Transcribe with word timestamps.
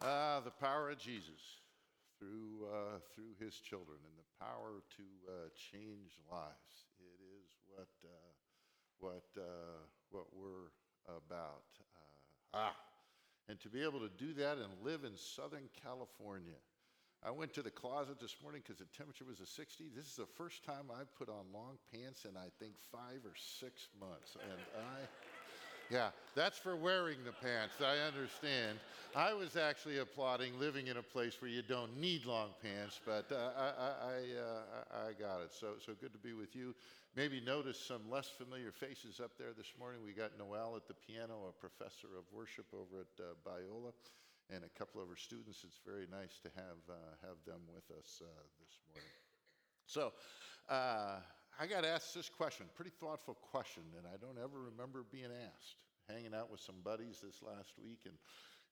Ah, 0.00 0.40
the 0.44 0.50
power 0.50 0.90
of 0.90 0.98
Jesus 0.98 1.58
through, 2.18 2.66
uh, 2.70 2.98
through 3.14 3.34
his 3.44 3.58
children 3.58 3.98
and 4.04 4.14
the 4.14 4.30
power 4.38 4.82
to 4.96 5.06
uh, 5.26 5.32
change 5.54 6.14
lives. 6.30 6.86
It 7.00 7.18
is 7.18 7.50
what, 7.66 7.90
uh, 8.04 8.30
what, 9.00 9.26
uh, 9.36 9.82
what 10.10 10.26
we're 10.32 10.70
about. 11.08 11.66
Uh, 12.54 12.58
ah, 12.70 12.76
and 13.48 13.58
to 13.60 13.68
be 13.68 13.82
able 13.82 13.98
to 14.00 14.10
do 14.16 14.34
that 14.34 14.58
and 14.58 14.70
live 14.84 15.02
in 15.02 15.16
Southern 15.16 15.68
California. 15.82 16.58
I 17.26 17.32
went 17.32 17.52
to 17.54 17.62
the 17.62 17.70
closet 17.70 18.20
this 18.20 18.36
morning 18.40 18.62
because 18.62 18.78
the 18.78 18.86
temperature 18.96 19.24
was 19.24 19.40
a 19.40 19.46
60. 19.46 19.90
This 19.96 20.06
is 20.06 20.14
the 20.14 20.30
first 20.36 20.64
time 20.64 20.86
I've 20.94 21.12
put 21.18 21.28
on 21.28 21.50
long 21.52 21.74
pants 21.90 22.24
in 22.24 22.36
I 22.36 22.46
think 22.60 22.74
five 22.92 23.26
or 23.26 23.34
six 23.34 23.88
months. 23.98 24.36
And 24.38 24.60
I. 24.78 25.37
Yeah, 25.90 26.10
that's 26.34 26.58
for 26.58 26.76
wearing 26.76 27.16
the 27.24 27.32
pants. 27.32 27.80
I 27.80 27.96
understand. 28.06 28.78
I 29.16 29.32
was 29.32 29.56
actually 29.56 29.98
applauding 29.98 30.58
living 30.60 30.88
in 30.88 30.98
a 30.98 31.02
place 31.02 31.40
where 31.40 31.50
you 31.50 31.62
don't 31.62 31.96
need 31.98 32.26
long 32.26 32.50
pants, 32.62 33.00
but 33.06 33.24
uh, 33.32 33.50
I, 33.56 33.64
I, 33.64 34.16
uh, 34.36 35.08
I 35.08 35.12
got 35.18 35.40
it. 35.40 35.48
So, 35.58 35.80
so 35.84 35.94
good 35.98 36.12
to 36.12 36.18
be 36.18 36.34
with 36.34 36.54
you. 36.54 36.74
Maybe 37.16 37.40
notice 37.40 37.80
some 37.80 38.02
less 38.10 38.28
familiar 38.28 38.70
faces 38.70 39.18
up 39.18 39.32
there 39.38 39.56
this 39.56 39.72
morning. 39.80 40.02
We 40.04 40.12
got 40.12 40.36
Noel 40.38 40.76
at 40.76 40.86
the 40.86 40.94
piano, 40.94 41.48
a 41.48 41.52
professor 41.58 42.08
of 42.18 42.24
worship 42.32 42.66
over 42.74 43.00
at 43.00 43.24
uh, 43.24 43.32
Biola, 43.48 43.92
and 44.54 44.64
a 44.64 44.78
couple 44.78 45.00
of 45.00 45.08
her 45.08 45.16
students. 45.16 45.64
It's 45.64 45.80
very 45.86 46.06
nice 46.12 46.36
to 46.44 46.50
have, 46.54 46.80
uh, 46.90 46.92
have 47.24 47.40
them 47.46 47.64
with 47.72 47.88
us 47.96 48.20
uh, 48.20 48.28
this 48.60 48.76
morning. 48.92 49.08
So, 49.86 50.12
uh, 50.68 51.20
I 51.60 51.66
got 51.66 51.84
asked 51.84 52.14
this 52.14 52.28
question, 52.28 52.66
pretty 52.76 52.92
thoughtful 53.00 53.34
question, 53.50 53.82
and 53.96 54.06
I 54.06 54.16
don't 54.16 54.38
ever 54.38 54.60
remember 54.70 55.04
being 55.10 55.24
asked. 55.24 55.76
Hanging 56.08 56.32
out 56.32 56.50
with 56.50 56.60
some 56.60 56.76
buddies 56.84 57.20
this 57.22 57.42
last 57.42 57.72
week, 57.82 57.98
and, 58.06 58.14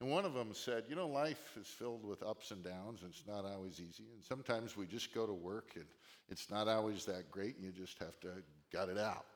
and 0.00 0.10
one 0.10 0.24
of 0.24 0.32
them 0.32 0.54
said, 0.54 0.84
You 0.88 0.94
know, 0.94 1.06
life 1.06 1.58
is 1.60 1.66
filled 1.66 2.02
with 2.02 2.22
ups 2.22 2.50
and 2.50 2.64
downs, 2.64 3.02
and 3.02 3.10
it's 3.10 3.24
not 3.26 3.44
always 3.44 3.78
easy. 3.78 4.04
And 4.14 4.24
sometimes 4.24 4.74
we 4.74 4.86
just 4.86 5.12
go 5.12 5.26
to 5.26 5.34
work, 5.34 5.72
and 5.74 5.84
it's 6.30 6.50
not 6.50 6.66
always 6.66 7.04
that 7.04 7.30
great, 7.30 7.56
and 7.56 7.64
you 7.64 7.72
just 7.72 7.98
have 7.98 8.18
to 8.20 8.28
gut 8.72 8.88
it 8.88 8.96
out. 8.96 9.26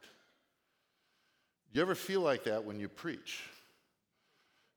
Do 1.72 1.78
you 1.78 1.82
ever 1.82 1.94
feel 1.94 2.22
like 2.22 2.44
that 2.44 2.64
when 2.64 2.80
you 2.80 2.88
preach? 2.88 3.42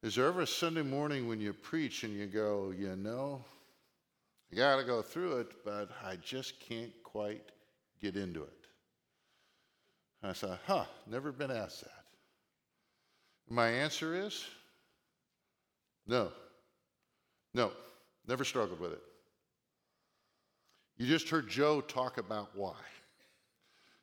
Is 0.01 0.15
there 0.15 0.27
ever 0.27 0.41
a 0.41 0.47
Sunday 0.47 0.81
morning 0.81 1.29
when 1.29 1.39
you 1.39 1.53
preach 1.53 2.03
and 2.03 2.13
you 2.13 2.25
go, 2.25 2.73
You 2.77 2.97
know, 2.97 3.41
I 4.51 4.55
got 4.57 4.77
to 4.77 4.83
go 4.83 5.01
through 5.01 5.37
it, 5.37 5.63
but 5.63 5.91
I 6.03 6.17
just 6.17 6.59
can't 6.59 6.91
quite 7.03 7.51
get 8.01 8.17
into 8.17 8.43
it? 8.43 8.62
I 10.23 10.33
said, 10.33 10.57
huh, 10.65 10.85
never 11.05 11.31
been 11.31 11.51
asked 11.51 11.81
that. 11.81 12.03
My 13.49 13.69
answer 13.69 14.15
is 14.15 14.45
no. 16.07 16.31
No, 17.53 17.71
never 18.27 18.43
struggled 18.43 18.79
with 18.79 18.93
it. 18.93 19.01
You 20.97 21.07
just 21.07 21.29
heard 21.29 21.49
Joe 21.49 21.81
talk 21.81 22.17
about 22.17 22.49
why. 22.55 22.75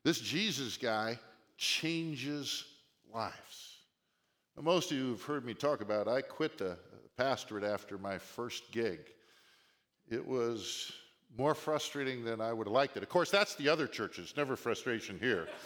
This 0.04 0.20
Jesus 0.20 0.76
guy 0.76 1.18
changes 1.56 2.64
lives. 3.12 3.78
Now, 4.56 4.62
most 4.62 4.90
of 4.90 4.98
you 4.98 5.10
have 5.10 5.22
heard 5.22 5.44
me 5.44 5.54
talk 5.54 5.80
about 5.80 6.08
I 6.08 6.20
quit 6.20 6.58
the 6.58 6.78
pastorate 7.16 7.64
after 7.64 7.98
my 7.98 8.18
first 8.18 8.70
gig. 8.72 9.00
It 10.08 10.26
was 10.26 10.92
more 11.36 11.54
frustrating 11.54 12.24
than 12.24 12.40
I 12.40 12.52
would 12.52 12.66
have 12.66 12.72
liked 12.72 12.96
it. 12.96 13.02
Of 13.02 13.08
course, 13.08 13.30
that's 13.30 13.54
the 13.54 13.68
other 13.68 13.86
churches, 13.86 14.34
never 14.36 14.56
frustration 14.56 15.18
here. 15.18 15.48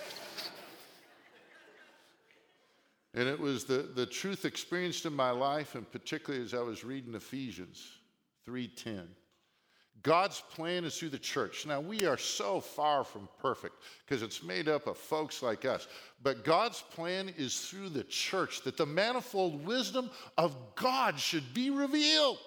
And 3.15 3.29
it 3.29 3.39
was 3.39 3.65
the, 3.65 3.89
the 3.95 4.07
truth 4.07 4.45
experienced 4.45 5.07
in 5.07 5.15
my 5.15 5.31
life, 5.31 5.77
and 5.77 5.91
particularly 5.91 6.45
as 6.45 6.53
I 6.53 6.61
was 6.61 6.85
reading 6.85 7.15
Ephesians 7.15 7.99
3:10. 8.47 9.07
God's 10.03 10.43
plan 10.51 10.85
is 10.85 10.99
through 10.99 11.11
the 11.11 11.19
church. 11.19 11.65
Now, 11.65 11.81
we 11.81 12.05
are 12.05 12.19
so 12.19 12.61
far 12.61 13.05
from 13.05 13.27
perfect 13.41 13.77
because 14.05 14.23
it's 14.23 14.43
made 14.43 14.69
up 14.69 14.87
of 14.87 14.99
folks 14.99 15.43
like 15.43 15.65
us. 15.65 15.89
But 16.23 16.45
God's 16.45 16.83
plan 16.83 17.33
is 17.39 17.59
through 17.59 17.89
the 17.89 18.05
church 18.05 18.61
that 18.63 18.77
the 18.77 18.85
manifold 18.85 19.65
wisdom 19.65 20.11
of 20.37 20.57
God 20.75 21.19
should 21.19 21.55
be 21.55 21.71
revealed. 21.71 22.39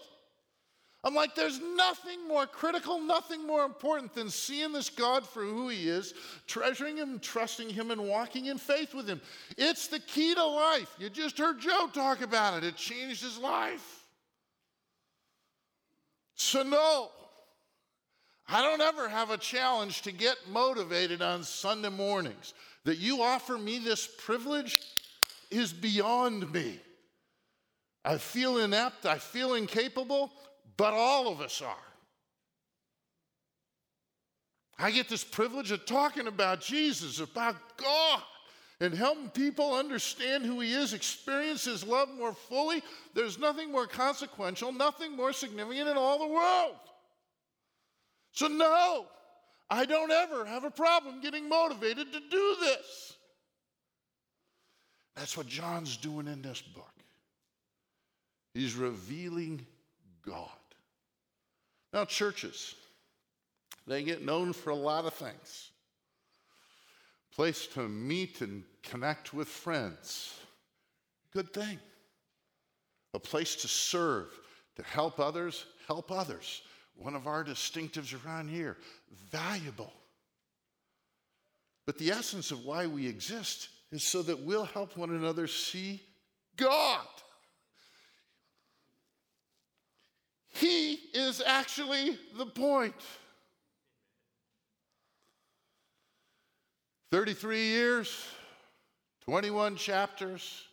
I'm 1.04 1.14
like, 1.14 1.36
there's 1.36 1.60
nothing 1.76 2.28
more 2.28 2.48
critical, 2.48 3.00
nothing 3.00 3.46
more 3.46 3.64
important 3.66 4.14
than 4.14 4.30
seeing 4.30 4.74
this 4.74 4.90
God 4.90 5.26
for 5.28 5.44
who 5.44 5.70
He 5.70 5.88
is, 5.88 6.14
treasuring 6.48 6.98
Him, 6.98 7.20
trusting 7.20 7.70
Him, 7.70 7.92
and 7.92 8.02
walking 8.02 8.48
in 8.48 8.58
faith 8.58 8.94
with 8.94 9.08
Him. 9.08 9.22
It's 9.58 9.88
the 9.88 10.00
key 10.00 10.34
to 10.34 10.44
life. 10.44 10.94
You 10.98 11.10
just 11.10 11.38
heard 11.38 11.60
Joe 11.60 11.88
talk 11.94 12.22
about 12.22 12.58
it, 12.58 12.64
it 12.64 12.76
changed 12.76 13.24
his 13.24 13.38
life. 13.38 14.06
So, 16.36 16.64
no, 16.64 17.10
I 18.48 18.62
don't 18.62 18.82
ever 18.82 19.08
have 19.08 19.30
a 19.30 19.38
challenge 19.38 20.02
to 20.04 20.12
get 20.12 20.36
motivated 20.50 21.22
on 21.22 21.44
Sunday 21.44 21.90
mornings. 21.90 22.54
That 22.86 22.98
you 22.98 23.22
offer 23.22 23.58
me 23.58 23.80
this 23.80 24.08
privilege 24.20 24.80
is 25.52 25.74
beyond 25.74 26.52
me. 26.52 26.80
I 28.06 28.18
feel 28.18 28.60
inept, 28.60 29.06
I 29.06 29.18
feel 29.18 29.56
incapable 29.56 30.32
but 30.78 30.94
all 30.94 31.28
of 31.28 31.42
us 31.42 31.62
are. 31.62 31.76
I 34.80 34.92
get 34.92 35.10
this 35.10 35.24
privilege 35.24 35.72
of 35.72 35.86
talking 35.86 36.28
about 36.28 36.62
Jesus, 36.62 37.20
about 37.20 37.56
God, 37.78 38.22
and 38.80 38.94
helping 38.94 39.30
people 39.30 39.74
understand 39.74 40.46
who 40.46 40.60
He 40.60 40.72
is, 40.72 40.94
experience 40.94 41.66
His 41.66 41.84
love 41.84 42.10
more 42.16 42.34
fully. 42.34 42.84
There's 43.16 43.40
nothing 43.40 43.72
more 43.72 43.88
consequential, 43.88 44.72
nothing 44.72 45.16
more 45.16 45.34
significant 45.34 45.90
in 45.90 45.98
all 45.98 46.20
the 46.20 46.32
world. 46.32 46.76
So, 48.34 48.48
no, 48.48 49.08
I 49.68 49.86
don't 49.86 50.12
ever 50.12 50.46
have 50.46 50.64
a 50.64 50.70
problem 50.70 51.22
getting 51.22 51.50
motivated 51.50 52.14
to 52.14 52.20
do 52.20 52.56
this. 52.62 53.14
That's 55.16 55.36
what 55.36 55.48
John's 55.48 55.98
doing 55.98 56.28
in 56.28 56.44
this 56.44 56.62
book. 56.62 56.86
He's 58.54 58.76
revealing 58.76 59.66
God. 60.24 60.50
Now, 61.94 62.06
churches, 62.06 62.76
they 63.86 64.04
get 64.04 64.26
known 64.26 64.54
for 64.54 64.72
a 64.72 64.76
lot 64.76 65.06
of 65.06 65.14
things 65.14 65.72
place 67.38 67.68
to 67.68 67.88
meet 67.88 68.42
and 68.42 68.64
connect 68.82 69.32
with 69.32 69.48
friends. 69.48 70.34
Good 71.32 71.54
thing. 71.54 71.78
A 73.14 73.20
place 73.20 73.56
to 73.58 73.68
serve, 73.68 74.28
to 74.76 74.82
help 74.82 75.20
others, 75.20 75.66
help 75.88 76.12
others. 76.12 76.64
One 76.96 77.16
of 77.16 77.28
our 77.28 77.44
distinctives 77.44 78.16
around 78.26 78.50
here. 78.50 78.76
Valuable. 79.30 79.94
But 81.86 82.00
the 82.00 82.10
essence 82.10 82.50
of 82.50 82.66
why 82.66 82.88
we 82.88 83.08
exist 83.08 83.70
is 83.92 84.02
so 84.02 84.24
that 84.24 84.40
we'll 84.40 84.66
help 84.66 84.98
one 84.98 85.12
another 85.12 85.46
see 85.46 86.02
God. 86.56 87.06
He 90.60 90.94
is 91.14 91.42
actually 91.46 92.18
the 92.36 92.46
point. 92.46 92.96
33 97.12 97.64
years, 97.64 98.26
21 99.22 99.76
chapters, 99.76 100.64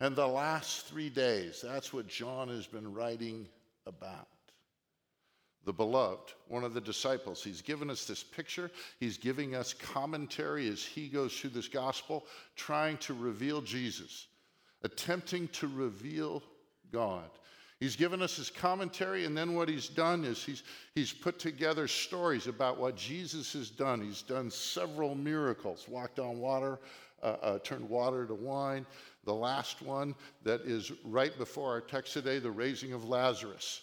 and 0.00 0.16
the 0.16 0.26
last 0.26 0.86
three 0.86 1.10
days. 1.10 1.62
That's 1.62 1.92
what 1.92 2.08
John 2.08 2.48
has 2.48 2.66
been 2.66 2.92
writing 2.92 3.46
about. 3.86 4.28
The 5.66 5.72
beloved, 5.72 6.32
one 6.48 6.64
of 6.64 6.72
the 6.72 6.80
disciples, 6.80 7.44
he's 7.44 7.60
given 7.60 7.90
us 7.90 8.06
this 8.06 8.24
picture. 8.24 8.70
He's 8.98 9.18
giving 9.18 9.54
us 9.54 9.74
commentary 9.74 10.66
as 10.68 10.82
he 10.82 11.08
goes 11.08 11.38
through 11.38 11.50
this 11.50 11.68
gospel, 11.68 12.24
trying 12.56 12.96
to 12.98 13.12
reveal 13.12 13.60
Jesus, 13.60 14.28
attempting 14.82 15.48
to 15.48 15.68
reveal 15.68 16.42
God. 16.90 17.28
He's 17.80 17.96
given 17.96 18.20
us 18.20 18.36
his 18.36 18.50
commentary, 18.50 19.24
and 19.24 19.34
then 19.34 19.54
what 19.54 19.66
he's 19.66 19.88
done 19.88 20.24
is 20.24 20.44
he's, 20.44 20.62
he's 20.94 21.14
put 21.14 21.38
together 21.38 21.88
stories 21.88 22.46
about 22.46 22.78
what 22.78 22.94
Jesus 22.94 23.54
has 23.54 23.70
done. 23.70 24.02
He's 24.02 24.20
done 24.20 24.50
several 24.50 25.14
miracles 25.14 25.86
walked 25.88 26.18
on 26.18 26.38
water, 26.38 26.78
uh, 27.22 27.36
uh, 27.40 27.58
turned 27.60 27.88
water 27.88 28.26
to 28.26 28.34
wine. 28.34 28.84
The 29.24 29.34
last 29.34 29.80
one 29.80 30.14
that 30.44 30.60
is 30.62 30.92
right 31.04 31.36
before 31.38 31.70
our 31.70 31.80
text 31.80 32.12
today, 32.12 32.38
the 32.38 32.50
raising 32.50 32.92
of 32.92 33.08
Lazarus. 33.08 33.80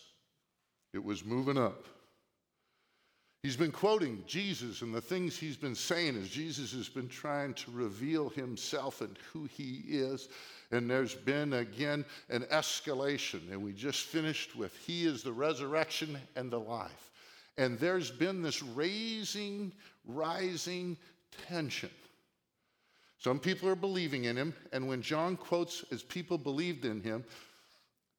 It 0.94 1.04
was 1.04 1.26
moving 1.26 1.58
up. 1.58 1.86
He's 3.42 3.58
been 3.58 3.72
quoting 3.72 4.24
Jesus 4.28 4.82
and 4.82 4.94
the 4.94 5.02
things 5.02 5.38
he's 5.38 5.58
been 5.58 5.76
saying 5.76 6.18
as 6.18 6.30
Jesus 6.30 6.72
has 6.74 6.90
been 6.90 7.08
trying 7.08 7.54
to 7.56 7.72
reveal 7.72 8.30
himself 8.30 9.02
and 9.02 9.18
who 9.32 9.46
he 9.46 9.84
is. 9.88 10.28
And 10.72 10.90
there's 10.90 11.16
been 11.16 11.54
again 11.54 12.04
an 12.30 12.44
escalation. 12.52 13.52
And 13.52 13.64
we 13.64 13.74
just 13.74 14.02
finished 14.06 14.56
with 14.56 14.76
He 14.78 15.06
is 15.06 15.24
the 15.24 15.32
resurrection 15.32 16.18
and 16.36 16.52
the 16.52 16.60
life. 16.60 17.12
And 17.58 17.80
there's 17.80 18.12
been 18.12 18.42
this 18.42 18.62
raising, 18.62 19.72
rising 20.06 20.98
tension. 21.48 21.90
Some 23.18 23.40
people 23.40 23.68
are 23.68 23.76
believing 23.76 24.26
in 24.26 24.38
him, 24.38 24.54
and 24.72 24.88
when 24.88 25.02
John 25.02 25.38
quotes 25.38 25.84
as 25.92 26.04
people 26.04 26.38
believed 26.38 26.86
in 26.86 27.02
him, 27.02 27.24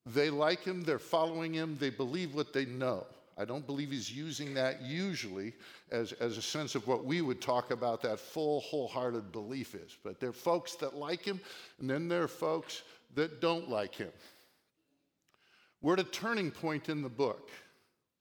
They 0.06 0.28
like 0.28 0.64
him, 0.64 0.82
they're 0.82 0.98
following 0.98 1.52
him, 1.52 1.76
they 1.78 1.90
believe 1.90 2.34
what 2.34 2.52
they 2.52 2.64
know. 2.64 3.06
I 3.38 3.44
don't 3.44 3.64
believe 3.64 3.92
he's 3.92 4.10
using 4.10 4.52
that 4.54 4.82
usually 4.82 5.52
as, 5.92 6.12
as 6.12 6.36
a 6.36 6.42
sense 6.42 6.74
of 6.74 6.88
what 6.88 7.04
we 7.04 7.20
would 7.20 7.40
talk 7.40 7.70
about 7.70 8.02
that 8.02 8.18
full, 8.18 8.60
wholehearted 8.60 9.30
belief 9.30 9.76
is. 9.76 9.96
But 10.02 10.18
there 10.18 10.30
are 10.30 10.32
folks 10.32 10.74
that 10.76 10.96
like 10.96 11.24
him, 11.24 11.40
and 11.78 11.88
then 11.88 12.08
there 12.08 12.24
are 12.24 12.28
folks 12.28 12.82
that 13.14 13.40
don't 13.40 13.70
like 13.70 13.94
him. 13.94 14.10
We're 15.80 15.92
at 15.94 16.00
a 16.00 16.04
turning 16.04 16.50
point 16.50 16.88
in 16.88 17.00
the 17.00 17.08
book. 17.08 17.50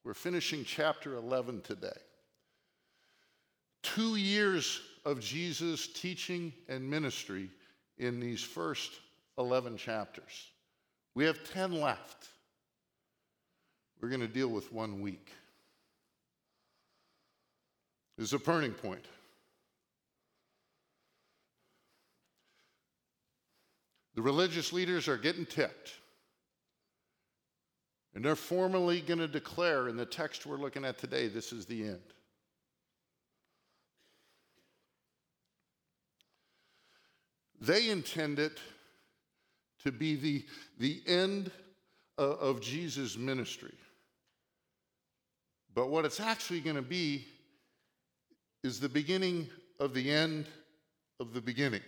We're 0.04 0.14
finishing 0.14 0.64
chapter 0.64 1.16
11 1.16 1.62
today. 1.62 1.90
Two 3.81 4.18
years 4.18 4.81
of 5.04 5.19
Jesus' 5.19 5.88
teaching 5.88 6.54
and 6.69 6.88
ministry 6.88 7.50
in 7.98 8.19
these 8.19 8.44
first 8.44 8.92
11 9.40 9.78
chapters. 9.78 10.52
We 11.16 11.25
have 11.25 11.40
10 11.52 11.81
left. 11.81 12.28
We're 14.02 14.10
going 14.10 14.22
to 14.22 14.28
deal 14.28 14.50
with 14.50 14.72
one 14.72 15.02
week. 15.02 15.32
This 18.18 18.28
is 18.28 18.34
a 18.34 18.40
turning 18.40 18.72
point. 18.72 19.06
The 24.16 24.22
religious 24.22 24.74
leaders 24.74 25.08
are 25.08 25.18
getting 25.18 25.46
ticked. 25.46 25.94
And 28.16 28.26
they're 28.26 28.36
formally 28.36 29.02
going 29.02 29.20
to 29.20 29.28
declare 29.28 29.90
in 29.90 29.96
the 29.96 30.06
text 30.06 30.48
we're 30.48 30.58
looking 30.58 30.84
at 30.84 30.98
today 30.98 31.28
this 31.28 31.54
is 31.54 31.68
the 31.68 31.84
end. 31.84 32.02
They 37.62 37.90
intend 37.90 38.40
it 38.40 38.58
to 39.84 39.92
be 39.92 40.16
the, 40.16 40.46
the 40.80 41.02
end 41.06 41.52
of, 42.18 42.40
of 42.40 42.62
Jesus' 42.62 43.18
ministry. 43.18 43.74
But 45.78 45.90
what 45.90 46.06
it's 46.06 46.20
actually 46.20 46.62
going 46.62 46.76
to 46.76 46.82
be 46.82 47.28
is 48.64 48.80
the 48.80 48.90
beginning 48.90 49.48
of 49.80 49.94
the 49.94 50.10
end 50.10 50.48
of 51.20 51.36
the 51.36 51.40
beginning. 51.40 51.84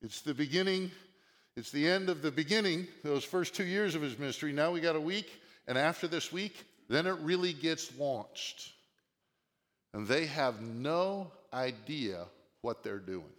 It's 0.00 0.22
the 0.22 0.32
beginning, 0.32 0.90
it's 1.54 1.70
the 1.70 1.86
end 1.86 2.08
of 2.08 2.22
the 2.22 2.30
beginning, 2.30 2.88
those 3.04 3.24
first 3.24 3.54
two 3.54 3.64
years 3.64 3.94
of 3.94 4.00
his 4.00 4.18
ministry. 4.18 4.54
Now 4.54 4.70
we 4.70 4.80
got 4.80 4.96
a 4.96 5.00
week, 5.00 5.30
and 5.68 5.76
after 5.76 6.08
this 6.08 6.32
week, 6.32 6.64
then 6.88 7.06
it 7.06 7.18
really 7.20 7.52
gets 7.52 7.94
launched. 7.98 8.72
And 9.92 10.08
they 10.08 10.24
have 10.24 10.62
no 10.62 11.30
idea 11.52 12.24
what 12.62 12.82
they're 12.82 12.98
doing. 12.98 13.34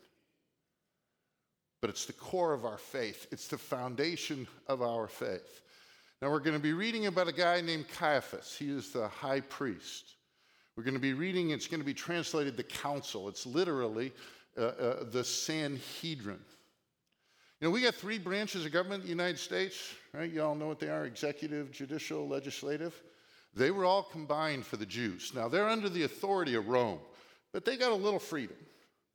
But 1.82 1.90
it's 1.90 2.06
the 2.06 2.14
core 2.14 2.54
of 2.54 2.66
our 2.66 2.78
faith, 2.78 3.26
it's 3.32 3.48
the 3.48 3.58
foundation 3.58 4.48
of 4.68 4.84
our 4.84 5.08
faith. 5.08 5.62
Now, 6.24 6.30
we're 6.30 6.40
going 6.40 6.56
to 6.56 6.64
be 6.64 6.72
reading 6.72 7.08
about 7.08 7.28
a 7.28 7.34
guy 7.34 7.60
named 7.60 7.90
Caiaphas. 7.90 8.56
He 8.58 8.70
is 8.70 8.92
the 8.92 9.10
high 9.10 9.42
priest. 9.42 10.06
We're 10.78 10.86
going 10.86 10.94
to 10.94 11.00
be 11.02 11.12
reading, 11.12 11.50
it's 11.50 11.68
going 11.68 11.82
to 11.82 11.86
be 11.86 11.94
translated 11.94 12.56
the 12.56 12.64
council. 12.64 13.28
It's 13.28 13.46
literally 13.46 14.14
uh, 14.58 14.62
uh, 14.62 15.04
the 15.12 15.26
Sanhedrin. 15.26 16.40
You 17.60 17.68
know, 17.68 17.72
we 17.72 17.82
got 17.82 17.96
three 17.96 18.20
branches 18.20 18.66
of 18.66 18.72
government 18.72 19.02
in 19.02 19.08
the 19.08 19.10
United 19.10 19.38
States, 19.38 19.94
right? 20.14 20.32
You 20.32 20.44
all 20.44 20.56
know 20.56 20.68
what 20.68 20.80
they 20.80 20.88
are 20.88 21.04
executive, 21.04 21.74
judicial, 21.74 22.26
legislative. 22.26 23.04
They 23.54 23.72
were 23.72 23.84
all 23.84 24.04
combined 24.04 24.66
for 24.66 24.78
the 24.78 24.86
Jews. 24.86 25.34
Now, 25.36 25.50
they're 25.50 25.68
under 25.68 25.90
the 25.90 26.04
authority 26.04 26.56
of 26.56 26.70
Rome, 26.70 27.00
but 27.52 27.66
they 27.66 27.76
got 27.76 27.92
a 27.92 27.96
little 27.96 28.18
freedom. 28.18 28.56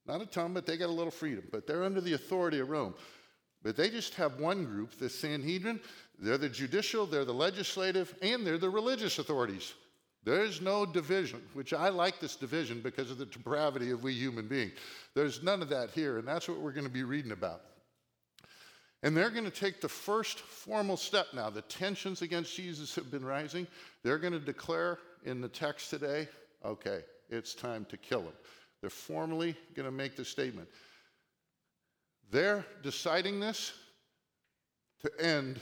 Not 0.06 0.20
a 0.20 0.26
ton, 0.26 0.52
but 0.52 0.66
they 0.66 0.76
got 0.76 0.90
a 0.90 0.92
little 0.92 1.10
freedom. 1.10 1.44
But 1.50 1.66
they're 1.66 1.84
under 1.84 2.02
the 2.02 2.12
authority 2.12 2.58
of 2.58 2.68
Rome. 2.68 2.92
But 3.62 3.76
they 3.76 3.90
just 3.90 4.14
have 4.14 4.38
one 4.38 4.64
group, 4.64 4.98
the 4.98 5.08
Sanhedrin. 5.08 5.80
They're 6.18 6.38
the 6.38 6.48
judicial, 6.48 7.06
they're 7.06 7.24
the 7.24 7.32
legislative, 7.32 8.14
and 8.22 8.46
they're 8.46 8.58
the 8.58 8.70
religious 8.70 9.18
authorities. 9.18 9.74
There's 10.24 10.60
no 10.60 10.84
division, 10.84 11.40
which 11.54 11.72
I 11.72 11.88
like 11.90 12.20
this 12.20 12.36
division 12.36 12.80
because 12.80 13.10
of 13.10 13.18
the 13.18 13.26
depravity 13.26 13.90
of 13.90 14.02
we 14.02 14.12
human 14.14 14.48
beings. 14.48 14.72
There's 15.14 15.42
none 15.42 15.62
of 15.62 15.68
that 15.68 15.90
here, 15.90 16.18
and 16.18 16.26
that's 16.26 16.48
what 16.48 16.58
we're 16.58 16.72
going 16.72 16.86
to 16.86 16.92
be 16.92 17.04
reading 17.04 17.32
about. 17.32 17.62
And 19.04 19.16
they're 19.16 19.30
going 19.30 19.44
to 19.44 19.50
take 19.50 19.80
the 19.80 19.88
first 19.88 20.40
formal 20.40 20.96
step 20.96 21.28
now. 21.32 21.50
The 21.50 21.62
tensions 21.62 22.20
against 22.20 22.54
Jesus 22.56 22.96
have 22.96 23.10
been 23.12 23.24
rising. 23.24 23.66
They're 24.02 24.18
going 24.18 24.32
to 24.32 24.40
declare 24.40 24.98
in 25.24 25.40
the 25.40 25.48
text 25.48 25.90
today 25.90 26.28
okay, 26.64 27.04
it's 27.30 27.54
time 27.54 27.86
to 27.88 27.96
kill 27.96 28.22
him. 28.22 28.32
They're 28.80 28.90
formally 28.90 29.56
going 29.74 29.86
to 29.86 29.92
make 29.92 30.16
the 30.16 30.24
statement. 30.24 30.68
They're 32.30 32.64
deciding 32.82 33.38
this 33.38 33.72
to 35.00 35.24
end 35.24 35.60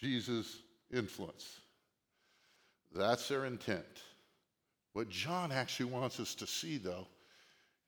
Jesus' 0.00 0.62
influence. 0.92 1.60
That's 2.94 3.28
their 3.28 3.44
intent. 3.44 3.84
What 4.92 5.08
John 5.08 5.52
actually 5.52 5.90
wants 5.90 6.18
us 6.20 6.34
to 6.36 6.46
see, 6.46 6.78
though, 6.78 7.06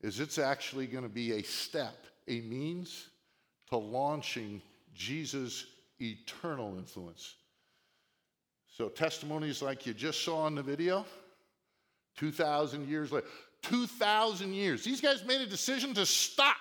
is 0.00 0.20
it's 0.20 0.38
actually 0.38 0.86
going 0.86 1.04
to 1.04 1.10
be 1.10 1.32
a 1.32 1.42
step, 1.42 1.96
a 2.28 2.40
means 2.40 3.08
to 3.68 3.76
launching 3.76 4.60
Jesus' 4.94 5.66
eternal 6.00 6.76
influence. 6.76 7.34
So, 8.76 8.88
testimonies 8.88 9.62
like 9.62 9.86
you 9.86 9.94
just 9.94 10.22
saw 10.24 10.46
in 10.46 10.54
the 10.54 10.62
video, 10.62 11.04
2,000 12.16 12.88
years 12.88 13.12
later, 13.12 13.26
2,000 13.62 14.54
years. 14.54 14.84
These 14.84 15.00
guys 15.00 15.24
made 15.24 15.40
a 15.40 15.46
decision 15.46 15.92
to 15.94 16.06
stop 16.06 16.56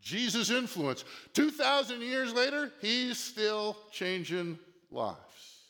Jesus' 0.00 0.50
influence. 0.50 1.04
2,000 1.34 2.00
years 2.02 2.32
later, 2.32 2.72
he's 2.80 3.18
still 3.18 3.76
changing 3.90 4.58
lives. 4.96 5.62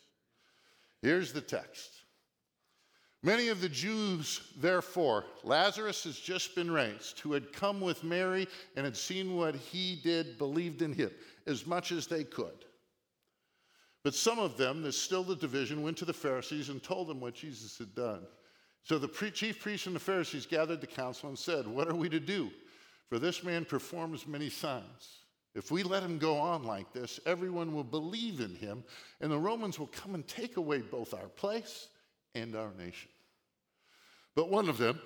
Here's 1.03 1.33
the 1.33 1.41
text. 1.41 1.91
Many 3.23 3.49
of 3.49 3.61
the 3.61 3.69
Jews, 3.69 4.53
therefore, 4.59 5.25
Lazarus 5.43 6.05
has 6.05 6.19
just 6.19 6.55
been 6.55 6.71
raised, 6.71 7.19
who 7.21 7.33
had 7.33 7.53
come 7.53 7.81
with 7.81 8.05
Mary 8.05 8.47
and 8.77 8.85
had 8.85 8.97
seen 8.97 9.37
what 9.37 9.57
he 9.57 10.01
did, 10.03 10.39
believed 10.39 10.81
in 10.81 10.93
him 10.93 11.11
as 11.47 11.67
much 11.67 11.93
as 11.93 12.07
they 12.07 12.25
could. 12.25 12.65
But 14.05 14.15
some 14.15 14.39
of 14.39 14.57
them, 14.57 14.83
there's 14.83 14.97
still 14.97 15.25
the 15.25 15.35
division, 15.35 15.83
went 15.83 15.97
to 15.99 16.05
the 16.05 16.13
Pharisees 16.13 16.69
and 16.69 16.81
told 16.81 17.09
them 17.09 17.21
what 17.21 17.35
Jesus 17.35 17.77
had 17.77 17.95
done. 17.97 18.25
So 18.85 18.99
the 18.99 19.09
pre- 19.09 19.33
chief 19.33 19.61
priests 19.61 19.89
and 19.89 19.97
the 19.97 20.01
Pharisees 20.01 20.47
gathered 20.47 20.81
the 20.81 20.87
council 20.87 21.29
and 21.29 21.37
said, 21.37 21.67
What 21.67 21.89
are 21.89 21.95
we 21.97 22.09
to 22.11 22.21
do? 22.21 22.53
For 23.09 23.19
this 23.19 23.43
man 23.43 23.65
performs 23.65 24.29
many 24.29 24.49
signs. 24.49 25.25
If 25.57 25.71
we 25.71 25.83
let 25.83 26.03
him 26.03 26.19
go 26.19 26.37
on 26.37 26.65
like 26.65 26.93
this, 26.93 27.19
everyone 27.25 27.75
will 27.75 27.83
believe 27.83 28.41
in 28.41 28.55
him, 28.55 28.85
and 29.23 29.33
the 29.33 29.39
Romans 29.39 29.79
will 29.79 29.87
come 29.87 30.15
and 30.15 30.29
take 30.29 30.59
away 30.59 30.83
both 30.83 31.15
our 31.15 31.29
place 31.29 31.89
and 32.35 32.55
our 32.55 32.73
nation. 32.79 33.09
But 34.35 34.51
one 34.51 34.69
of 34.69 34.77
them, 34.77 35.01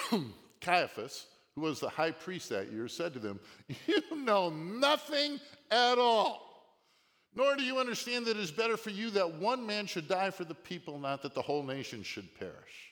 Caiaphas, 0.62 1.26
who 1.54 1.60
was 1.60 1.78
the 1.78 1.90
high 1.90 2.10
priest 2.10 2.48
that 2.48 2.72
year, 2.72 2.88
said 2.88 3.12
to 3.12 3.18
them, 3.18 3.38
You 3.86 4.16
know 4.16 4.48
nothing 4.48 5.38
at 5.70 5.98
all. 5.98 6.48
Nor 7.34 7.56
do 7.56 7.62
you 7.62 7.78
understand 7.78 8.24
that 8.26 8.38
it 8.38 8.42
is 8.42 8.50
better 8.50 8.78
for 8.78 8.90
you 8.90 9.10
that 9.10 9.34
one 9.34 9.66
man 9.66 9.84
should 9.84 10.08
die 10.08 10.30
for 10.30 10.44
the 10.44 10.54
people, 10.54 10.98
not 10.98 11.22
that 11.22 11.34
the 11.34 11.42
whole 11.42 11.62
nation 11.62 12.02
should 12.02 12.34
perish. 12.38 12.91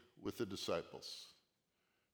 with 0.23 0.37
the 0.37 0.45
disciples. 0.45 1.27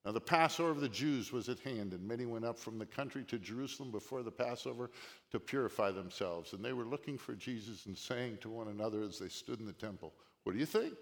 Now, 0.05 0.13
the 0.13 0.21
Passover 0.21 0.69
of 0.69 0.79
the 0.79 0.87
Jews 0.87 1.33
was 1.33 1.49
at 1.49 1.59
hand, 1.59 1.91
and 1.91 2.07
many 2.07 2.25
went 2.25 2.45
up 2.45 2.57
from 2.57 2.79
the 2.79 2.85
country 2.85 3.25
to 3.25 3.37
Jerusalem 3.37 3.91
before 3.91 4.23
the 4.23 4.31
Passover 4.31 4.89
to 5.31 5.39
purify 5.39 5.91
themselves. 5.91 6.53
And 6.53 6.63
they 6.63 6.71
were 6.71 6.85
looking 6.85 7.17
for 7.17 7.33
Jesus 7.33 7.87
and 7.87 7.97
saying 7.97 8.37
to 8.41 8.49
one 8.49 8.69
another 8.69 9.01
as 9.01 9.19
they 9.19 9.27
stood 9.27 9.59
in 9.59 9.65
the 9.65 9.73
temple, 9.73 10.13
What 10.43 10.53
do 10.53 10.59
you 10.59 10.65
think? 10.65 10.95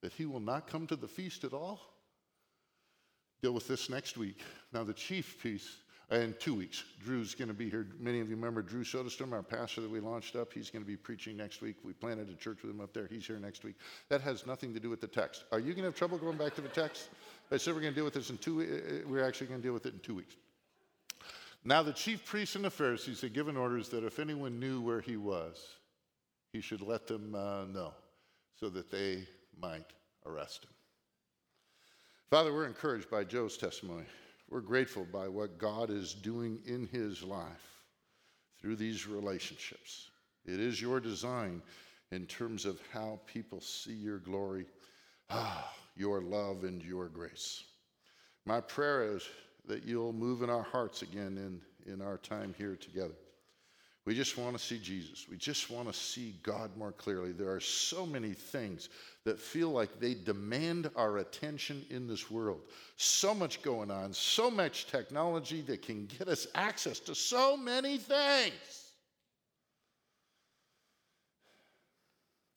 That 0.00 0.12
he 0.12 0.26
will 0.26 0.38
not 0.38 0.68
come 0.68 0.86
to 0.86 0.96
the 0.96 1.08
feast 1.08 1.42
at 1.42 1.52
all? 1.52 1.80
Deal 3.42 3.52
with 3.52 3.66
this 3.66 3.90
next 3.90 4.16
week. 4.16 4.42
Now, 4.72 4.84
the 4.84 4.92
chief 4.92 5.42
piece 5.42 5.78
in 6.10 6.34
two 6.38 6.54
weeks. 6.54 6.84
Drew's 7.04 7.34
going 7.34 7.48
to 7.48 7.54
be 7.54 7.68
here. 7.68 7.86
Many 8.00 8.20
of 8.20 8.28
you 8.30 8.36
remember 8.36 8.62
Drew 8.62 8.82
Soderstrom, 8.82 9.32
our 9.32 9.42
pastor 9.42 9.82
that 9.82 9.90
we 9.90 10.00
launched 10.00 10.36
up. 10.36 10.52
He's 10.52 10.70
going 10.70 10.82
to 10.82 10.88
be 10.88 10.96
preaching 10.96 11.36
next 11.36 11.60
week. 11.60 11.76
We 11.84 11.92
planted 11.92 12.30
a 12.30 12.34
church 12.34 12.62
with 12.62 12.70
him 12.70 12.80
up 12.80 12.94
there. 12.94 13.06
He's 13.06 13.26
here 13.26 13.38
next 13.38 13.62
week. 13.62 13.74
That 14.08 14.22
has 14.22 14.46
nothing 14.46 14.72
to 14.74 14.80
do 14.80 14.88
with 14.88 15.00
the 15.00 15.06
text. 15.06 15.44
Are 15.52 15.58
you 15.58 15.72
going 15.74 15.82
to 15.82 15.84
have 15.84 15.96
trouble 15.96 16.16
going 16.16 16.38
back 16.38 16.54
to 16.54 16.60
the 16.62 16.68
text? 16.68 17.10
I 17.52 17.58
said 17.58 17.74
we're 17.74 17.80
going 17.80 17.92
to 17.92 17.98
deal 17.98 18.04
with 18.04 18.14
this 18.14 18.30
in 18.30 18.38
two. 18.38 18.60
Uh, 18.60 18.64
uh, 18.64 19.08
we're 19.08 19.24
actually 19.24 19.48
going 19.48 19.60
to 19.60 19.66
deal 19.66 19.74
with 19.74 19.86
it 19.86 19.92
in 19.92 20.00
two 20.00 20.14
weeks. 20.14 20.36
Now 21.64 21.82
the 21.82 21.92
chief 21.92 22.24
priests 22.24 22.56
and 22.56 22.64
the 22.64 22.70
Pharisees 22.70 23.20
had 23.20 23.34
given 23.34 23.56
orders 23.56 23.88
that 23.90 24.04
if 24.04 24.18
anyone 24.18 24.58
knew 24.58 24.80
where 24.80 25.00
he 25.00 25.16
was, 25.16 25.66
he 26.52 26.60
should 26.62 26.80
let 26.80 27.06
them 27.06 27.34
uh, 27.34 27.64
know 27.64 27.92
so 28.58 28.70
that 28.70 28.90
they 28.90 29.24
might 29.60 29.84
arrest 30.24 30.64
him. 30.64 30.70
Father, 32.30 32.52
we're 32.52 32.66
encouraged 32.66 33.10
by 33.10 33.24
Joe's 33.24 33.56
testimony. 33.56 34.04
We're 34.50 34.60
grateful 34.60 35.06
by 35.12 35.28
what 35.28 35.58
God 35.58 35.90
is 35.90 36.14
doing 36.14 36.60
in 36.64 36.88
his 36.90 37.22
life 37.22 37.82
through 38.60 38.76
these 38.76 39.06
relationships. 39.06 40.10
It 40.46 40.58
is 40.58 40.80
your 40.80 41.00
design 41.00 41.62
in 42.10 42.26
terms 42.26 42.64
of 42.64 42.80
how 42.92 43.20
people 43.26 43.60
see 43.60 43.92
your 43.92 44.18
glory, 44.18 44.64
ah, 45.28 45.70
your 45.96 46.22
love, 46.22 46.64
and 46.64 46.82
your 46.82 47.08
grace. 47.08 47.64
My 48.46 48.60
prayer 48.60 49.14
is 49.14 49.28
that 49.66 49.84
you'll 49.84 50.14
move 50.14 50.42
in 50.42 50.48
our 50.48 50.62
hearts 50.62 51.02
again 51.02 51.36
in, 51.86 51.92
in 51.92 52.00
our 52.00 52.16
time 52.16 52.54
here 52.56 52.76
together. 52.76 53.14
We 54.08 54.14
just 54.14 54.38
want 54.38 54.56
to 54.56 54.64
see 54.64 54.78
Jesus. 54.78 55.26
We 55.28 55.36
just 55.36 55.70
want 55.70 55.86
to 55.86 55.92
see 55.92 56.36
God 56.42 56.74
more 56.78 56.92
clearly. 56.92 57.32
There 57.32 57.54
are 57.54 57.60
so 57.60 58.06
many 58.06 58.32
things 58.32 58.88
that 59.24 59.38
feel 59.38 59.68
like 59.68 60.00
they 60.00 60.14
demand 60.14 60.90
our 60.96 61.18
attention 61.18 61.84
in 61.90 62.06
this 62.06 62.30
world. 62.30 62.62
So 62.96 63.34
much 63.34 63.60
going 63.60 63.90
on, 63.90 64.14
so 64.14 64.50
much 64.50 64.86
technology 64.86 65.60
that 65.60 65.82
can 65.82 66.06
get 66.06 66.26
us 66.26 66.46
access 66.54 67.00
to 67.00 67.14
so 67.14 67.54
many 67.54 67.98
things. 67.98 68.92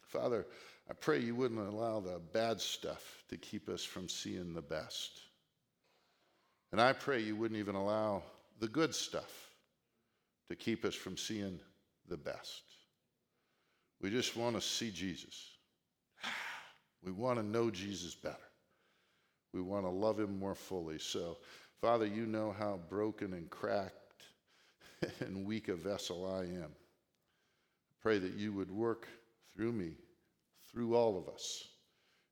Father, 0.07 0.47
I 0.89 0.93
pray 0.93 1.19
you 1.19 1.35
wouldn't 1.35 1.59
allow 1.59 1.99
the 1.99 2.21
bad 2.31 2.61
stuff 2.61 3.25
to 3.27 3.35
keep 3.35 3.67
us 3.67 3.83
from 3.83 4.07
seeing 4.07 4.53
the 4.53 4.61
best. 4.61 5.19
And 6.71 6.79
I 6.79 6.93
pray 6.93 7.19
you 7.19 7.35
wouldn't 7.35 7.59
even 7.59 7.75
allow 7.75 8.23
the 8.61 8.69
good 8.69 8.95
stuff 8.95 9.50
to 10.49 10.55
keep 10.55 10.85
us 10.85 10.95
from 10.95 11.17
seeing 11.17 11.59
the 12.07 12.17
best. 12.17 12.63
We 14.01 14.09
just 14.09 14.35
want 14.35 14.55
to 14.55 14.61
see 14.61 14.91
Jesus. 14.91 15.49
We 17.03 17.11
want 17.11 17.39
to 17.39 17.43
know 17.43 17.71
Jesus 17.71 18.13
better. 18.13 18.37
We 19.55 19.61
want 19.61 19.85
to 19.85 19.89
love 19.89 20.19
him 20.19 20.37
more 20.37 20.53
fully. 20.53 20.99
So, 20.99 21.39
Father, 21.81 22.05
you 22.05 22.27
know 22.27 22.55
how 22.57 22.79
broken 22.89 23.33
and 23.33 23.49
cracked 23.49 23.95
and 25.19 25.45
weak 25.45 25.67
a 25.67 25.75
vessel 25.75 26.31
I 26.31 26.43
am. 26.43 26.75
Pray 28.01 28.19
that 28.19 28.33
you 28.33 28.53
would 28.53 28.71
work 28.71 29.07
through 29.55 29.71
me, 29.71 29.93
through 30.71 30.95
all 30.95 31.17
of 31.17 31.27
us, 31.33 31.67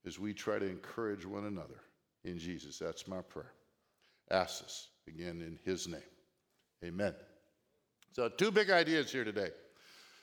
as 0.06 0.20
we 0.20 0.34
try 0.34 0.60
to 0.60 0.68
encourage 0.68 1.26
one 1.26 1.46
another 1.46 1.82
in 2.24 2.38
Jesus. 2.38 2.80
That's 2.80 3.08
my 3.08 3.22
prayer. 3.22 3.54
Ask 4.32 4.62
this 4.62 4.88
again 5.08 5.42
in 5.42 5.60
his 5.64 5.88
name. 5.88 6.02
Amen. 6.84 7.14
So, 8.12 8.28
two 8.30 8.52
big 8.52 8.70
ideas 8.70 9.12
here 9.12 9.24
today. 9.24 9.50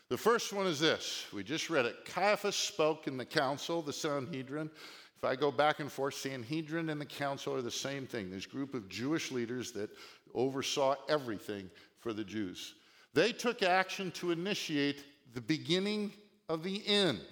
The 0.09 0.17
first 0.17 0.53
one 0.53 0.67
is 0.67 0.79
this 0.79 1.27
we 1.33 1.43
just 1.43 1.71
read 1.71 1.87
it. 1.87 2.05
Caiaphas 2.05 2.57
spoke 2.57 3.07
in 3.07 3.17
the 3.17 3.25
council, 3.25 3.83
the 3.83 3.93
Sanhedrin. 3.93 4.71
If 5.17 5.25
I 5.25 5.35
go 5.35 5.51
back 5.51 5.81
and 5.81 5.91
forth, 5.91 6.15
Sanhedrin 6.15 6.91
and 6.91 7.01
the 7.01 7.07
council 7.07 7.55
are 7.55 7.63
the 7.63 7.71
same 7.71 8.07
thing. 8.07 8.31
This 8.31 8.47
group 8.47 8.75
of 8.75 8.89
Jewish 8.89 9.33
leaders 9.33 9.73
that 9.73 9.91
oversaw 10.35 10.95
everything 11.09 11.71
for 11.99 12.13
the 12.13 12.25
Jews. 12.25 12.75
They 13.15 13.33
took 13.33 13.63
action 13.63 14.11
to 14.13 14.31
initiate 14.31 15.05
the 15.33 15.41
beginning 15.41 16.13
of 16.49 16.63
the 16.63 16.87
end 16.87 17.23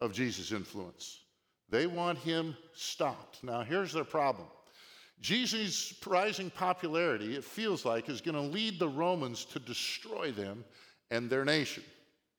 of 0.00 0.12
Jesus' 0.12 0.52
influence. 0.52 1.20
They 1.68 1.86
want 1.86 2.18
him 2.18 2.56
stopped. 2.72 3.42
Now, 3.42 3.62
here's 3.62 3.92
their 3.92 4.04
problem 4.04 4.46
Jesus' 5.20 5.94
rising 6.06 6.50
popularity, 6.50 7.34
it 7.34 7.44
feels 7.44 7.84
like, 7.84 8.08
is 8.08 8.20
going 8.20 8.34
to 8.34 8.40
lead 8.40 8.78
the 8.78 8.88
Romans 8.88 9.44
to 9.46 9.58
destroy 9.58 10.30
them 10.30 10.64
and 11.10 11.28
their 11.28 11.44
nation. 11.44 11.82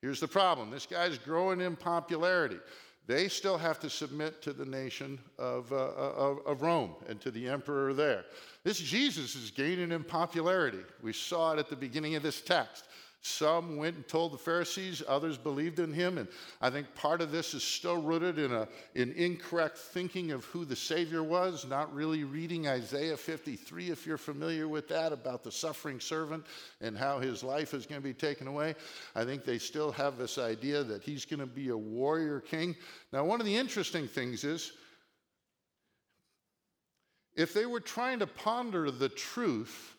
Here's 0.02 0.20
the 0.20 0.28
problem 0.28 0.72
this 0.72 0.86
guy's 0.86 1.18
growing 1.18 1.62
in 1.62 1.76
popularity. 1.76 2.60
They 3.06 3.28
still 3.28 3.58
have 3.58 3.80
to 3.80 3.90
submit 3.90 4.40
to 4.44 4.54
the 4.54 4.66
nation 4.66 5.18
of, 5.40 5.74
uh, 5.74 5.94
of, 5.96 6.46
of 6.46 6.62
Rome 6.62 6.94
and 7.08 7.20
to 7.22 7.32
the 7.32 7.48
emperor 7.48 7.92
there. 7.92 8.24
This 8.64 8.78
Jesus 8.78 9.36
is 9.36 9.50
gaining 9.50 9.92
in 9.92 10.04
popularity. 10.04 10.84
We 11.02 11.14
saw 11.14 11.54
it 11.54 11.60
at 11.60 11.70
the 11.70 11.76
beginning 11.76 12.16
of 12.16 12.22
this 12.22 12.40
text. 12.40 12.86
Some 13.22 13.76
went 13.76 13.98
and 13.98 14.08
told 14.08 14.32
the 14.32 14.38
Pharisees, 14.38 15.04
others 15.06 15.38
believed 15.38 15.80
in 15.80 15.92
him. 15.92 16.18
And 16.18 16.30
I 16.62 16.70
think 16.70 16.96
part 16.96 17.20
of 17.20 17.32
this 17.32 17.54
is 17.54 17.64
still 17.64 18.02
rooted 18.02 18.40
in, 18.40 18.54
an 18.54 18.68
in 18.96 19.12
incorrect 19.12 19.78
thinking 19.78 20.32
of 20.32 20.46
who 20.46 20.64
the 20.64 20.76
Savior 20.76 21.22
was, 21.22 21.66
not 21.66 21.94
really 21.94 22.24
reading 22.24 22.70
Isaiah 22.70 23.18
53, 23.18 23.90
if 23.90 24.08
you're 24.08 24.18
familiar 24.18 24.70
with 24.70 24.88
that, 24.88 25.12
about 25.12 25.44
the 25.44 25.52
suffering 25.52 26.00
servant 26.00 26.46
and 26.80 26.98
how 26.98 27.20
his 27.20 27.44
life 27.44 27.74
is 27.74 27.86
going 27.86 28.02
to 28.02 28.08
be 28.08 28.14
taken 28.14 28.48
away. 28.48 28.74
I 29.16 29.26
think 29.26 29.44
they 29.44 29.58
still 29.58 29.92
have 29.92 30.18
this 30.18 30.38
idea 30.38 30.82
that 30.86 31.04
he's 31.04 31.26
going 31.26 31.42
to 31.42 31.46
be 31.46 31.70
a 31.70 31.78
warrior 31.78 32.40
king. 32.40 32.74
Now, 33.12 33.26
one 33.26 33.42
of 33.42 33.46
the 33.46 33.58
interesting 33.58 34.08
things 34.08 34.46
is, 34.46 34.72
if 37.36 37.54
they 37.54 37.66
were 37.66 37.82
trying 37.82 38.20
to 38.20 38.28
ponder 38.28 38.92
the 38.92 39.10
truth, 39.10 39.96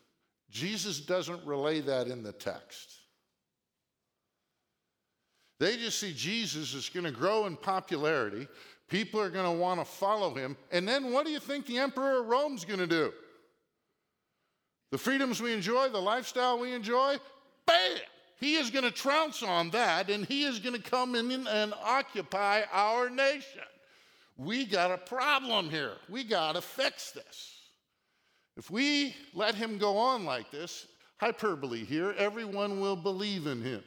Jesus 0.50 1.00
doesn't 1.00 1.44
relay 1.44 1.80
that 1.80 2.08
in 2.08 2.22
the 2.22 2.32
text. 2.32 2.99
They 5.60 5.76
just 5.76 6.00
see 6.00 6.14
Jesus 6.14 6.72
is 6.72 6.88
going 6.88 7.04
to 7.04 7.12
grow 7.12 7.44
in 7.44 7.54
popularity. 7.54 8.48
People 8.88 9.20
are 9.20 9.28
going 9.28 9.44
to 9.44 9.62
want 9.62 9.78
to 9.78 9.84
follow 9.84 10.34
him. 10.34 10.56
And 10.72 10.88
then 10.88 11.12
what 11.12 11.26
do 11.26 11.30
you 11.30 11.38
think 11.38 11.66
the 11.66 11.78
emperor 11.78 12.22
of 12.22 12.26
Rome's 12.26 12.64
going 12.64 12.80
to 12.80 12.86
do? 12.86 13.12
The 14.90 14.98
freedoms 14.98 15.40
we 15.40 15.52
enjoy, 15.52 15.90
the 15.90 16.00
lifestyle 16.00 16.58
we 16.58 16.72
enjoy, 16.72 17.18
bam! 17.66 17.98
He 18.40 18.54
is 18.54 18.70
going 18.70 18.84
to 18.84 18.90
trounce 18.90 19.42
on 19.42 19.68
that 19.70 20.08
and 20.08 20.24
he 20.24 20.44
is 20.44 20.58
going 20.58 20.74
to 20.74 20.90
come 20.90 21.14
in 21.14 21.46
and 21.46 21.74
occupy 21.84 22.62
our 22.72 23.10
nation. 23.10 23.60
We 24.38 24.64
got 24.64 24.90
a 24.90 24.96
problem 24.96 25.68
here. 25.68 25.92
We 26.08 26.24
got 26.24 26.54
to 26.54 26.62
fix 26.62 27.10
this. 27.10 27.58
If 28.56 28.70
we 28.70 29.14
let 29.34 29.54
him 29.54 29.76
go 29.76 29.98
on 29.98 30.24
like 30.24 30.50
this, 30.50 30.86
hyperbole 31.18 31.84
here, 31.84 32.14
everyone 32.16 32.80
will 32.80 32.96
believe 32.96 33.46
in 33.46 33.62
him. 33.62 33.82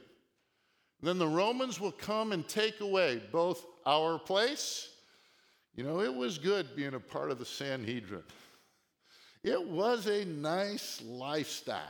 Then 1.03 1.17
the 1.17 1.27
Romans 1.27 1.81
will 1.81 1.91
come 1.91 2.31
and 2.31 2.47
take 2.47 2.79
away 2.79 3.21
both 3.29 3.65
our 3.85 4.17
place. 4.17 4.87
You 5.75 5.83
know, 5.83 5.99
it 5.99 6.13
was 6.13 6.37
good 6.37 6.77
being 6.77 6.93
a 6.93 6.99
part 6.99 7.29
of 7.29 7.39
the 7.39 7.45
Sanhedrin. 7.45 8.23
It 9.43 9.61
was 9.67 10.07
a 10.07 10.23
nice 10.23 11.01
lifestyle. 11.05 11.81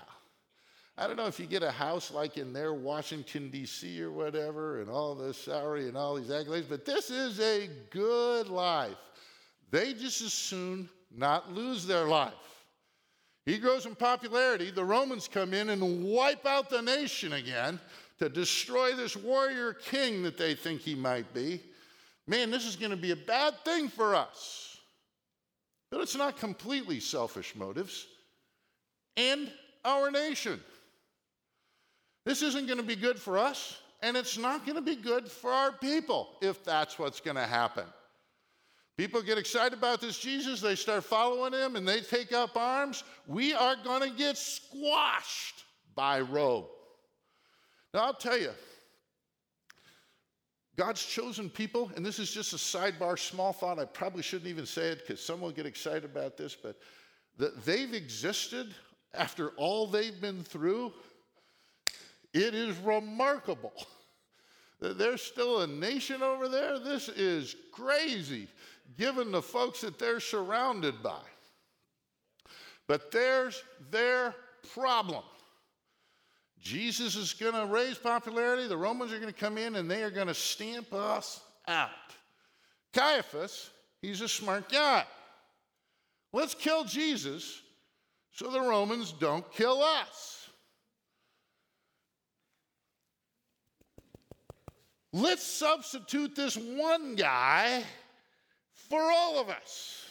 I 0.97 1.05
don't 1.05 1.15
know 1.15 1.27
if 1.27 1.39
you 1.39 1.45
get 1.45 1.61
a 1.61 1.69
house 1.69 2.09
like 2.11 2.37
in 2.37 2.53
there, 2.53 2.73
Washington, 2.73 3.51
D.C., 3.51 4.01
or 4.01 4.11
whatever, 4.11 4.81
and 4.81 4.89
all 4.89 5.13
this 5.13 5.37
salary 5.37 5.87
and 5.87 5.95
all 5.95 6.15
these 6.15 6.29
accolades, 6.29 6.67
but 6.67 6.83
this 6.83 7.11
is 7.11 7.39
a 7.39 7.69
good 7.91 8.47
life. 8.49 8.97
They 9.69 9.93
just 9.93 10.23
as 10.23 10.33
soon 10.33 10.89
not 11.15 11.51
lose 11.53 11.85
their 11.85 12.05
life. 12.05 12.33
He 13.45 13.59
grows 13.59 13.85
in 13.85 13.93
popularity. 13.93 14.71
The 14.71 14.85
Romans 14.85 15.27
come 15.27 15.53
in 15.53 15.69
and 15.69 16.03
wipe 16.03 16.45
out 16.47 16.69
the 16.69 16.81
nation 16.81 17.33
again 17.33 17.79
to 18.19 18.29
destroy 18.29 18.95
this 18.95 19.15
warrior 19.15 19.73
king 19.73 20.23
that 20.23 20.37
they 20.37 20.55
think 20.55 20.81
he 20.81 20.95
might 20.95 21.33
be, 21.33 21.61
man, 22.27 22.51
this 22.51 22.65
is 22.65 22.75
going 22.75 22.91
to 22.91 22.97
be 22.97 23.11
a 23.11 23.15
bad 23.15 23.53
thing 23.65 23.89
for 23.89 24.15
us. 24.15 24.77
But 25.91 26.01
it's 26.01 26.15
not 26.15 26.37
completely 26.37 26.99
selfish 26.99 27.55
motives 27.55 28.07
and 29.15 29.51
our 29.85 30.09
nation. 30.09 30.59
This 32.25 32.41
isn't 32.41 32.67
going 32.67 32.79
to 32.79 32.83
be 32.83 32.95
good 32.95 33.19
for 33.19 33.37
us, 33.37 33.77
and 34.01 34.15
it's 34.15 34.37
not 34.37 34.65
going 34.65 34.75
to 34.75 34.81
be 34.81 34.95
good 34.95 35.29
for 35.29 35.51
our 35.51 35.71
people 35.71 36.29
if 36.41 36.63
that's 36.63 36.97
what's 36.97 37.19
going 37.19 37.35
to 37.35 37.45
happen. 37.45 37.85
People 38.97 39.21
get 39.21 39.37
excited 39.37 39.77
about 39.77 40.01
this 40.01 40.19
Jesus, 40.19 40.61
they 40.61 40.75
start 40.75 41.03
following 41.03 41.53
him, 41.53 41.75
and 41.75 41.87
they 41.87 42.01
take 42.01 42.31
up 42.31 42.55
arms. 42.55 43.03
We 43.27 43.53
are 43.53 43.75
going 43.83 44.09
to 44.09 44.15
get 44.15 44.37
squashed 44.37 45.65
by 45.95 46.21
Rome. 46.21 46.65
Now, 47.93 48.05
I'll 48.05 48.13
tell 48.13 48.37
you, 48.37 48.51
God's 50.75 51.05
chosen 51.05 51.49
people, 51.49 51.91
and 51.95 52.03
this 52.03 52.17
is 52.17 52.31
just 52.31 52.53
a 52.53 52.55
sidebar, 52.55 53.19
small 53.19 53.53
thought. 53.53 53.77
I 53.77 53.85
probably 53.85 54.23
shouldn't 54.23 54.49
even 54.49 54.65
say 54.65 54.87
it 54.87 55.05
because 55.05 55.23
some 55.23 55.39
will 55.39 55.51
get 55.51 55.67
excited 55.67 56.03
about 56.03 56.35
this, 56.35 56.55
but 56.55 56.79
that 57.37 57.63
they've 57.63 57.93
existed 57.93 58.73
after 59.13 59.49
all 59.49 59.85
they've 59.85 60.19
been 60.19 60.43
through, 60.43 60.91
it 62.33 62.55
is 62.55 62.75
remarkable. 62.77 63.73
That 64.79 64.97
there's 64.97 65.21
still 65.21 65.61
a 65.61 65.67
nation 65.67 66.23
over 66.23 66.49
there. 66.49 66.79
This 66.79 67.09
is 67.09 67.55
crazy, 67.71 68.47
given 68.97 69.31
the 69.31 69.41
folks 69.41 69.81
that 69.81 69.99
they're 69.99 70.19
surrounded 70.19 71.03
by. 71.03 71.21
But 72.87 73.11
there's 73.11 73.63
their 73.91 74.35
problem. 74.73 75.23
Jesus 76.63 77.17
is 77.17 77.33
going 77.33 77.53
to 77.53 77.65
raise 77.65 77.97
popularity. 77.97 78.67
The 78.67 78.77
Romans 78.77 79.11
are 79.11 79.19
going 79.19 79.31
to 79.31 79.39
come 79.39 79.57
in 79.57 79.75
and 79.75 79.91
they 79.91 80.01
are 80.01 80.09
going 80.09 80.27
to 80.27 80.33
stamp 80.33 80.93
us 80.93 81.41
out. 81.67 81.89
Caiaphas, 82.93 83.69
he's 84.01 84.21
a 84.21 84.29
smart 84.29 84.71
guy. 84.71 85.03
Let's 86.31 86.55
kill 86.55 86.85
Jesus 86.85 87.61
so 88.31 88.49
the 88.49 88.61
Romans 88.61 89.11
don't 89.11 89.45
kill 89.51 89.83
us. 89.83 90.49
Let's 95.11 95.45
substitute 95.45 96.33
this 96.33 96.55
one 96.55 97.15
guy 97.15 97.83
for 98.89 99.01
all 99.01 99.39
of 99.39 99.49
us. 99.49 100.07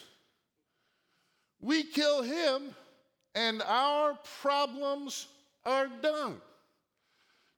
We 1.61 1.83
kill 1.83 2.23
him, 2.23 2.75
and 3.35 3.63
our 3.63 4.19
problems 4.43 5.29
are 5.65 5.89
done. 6.01 6.41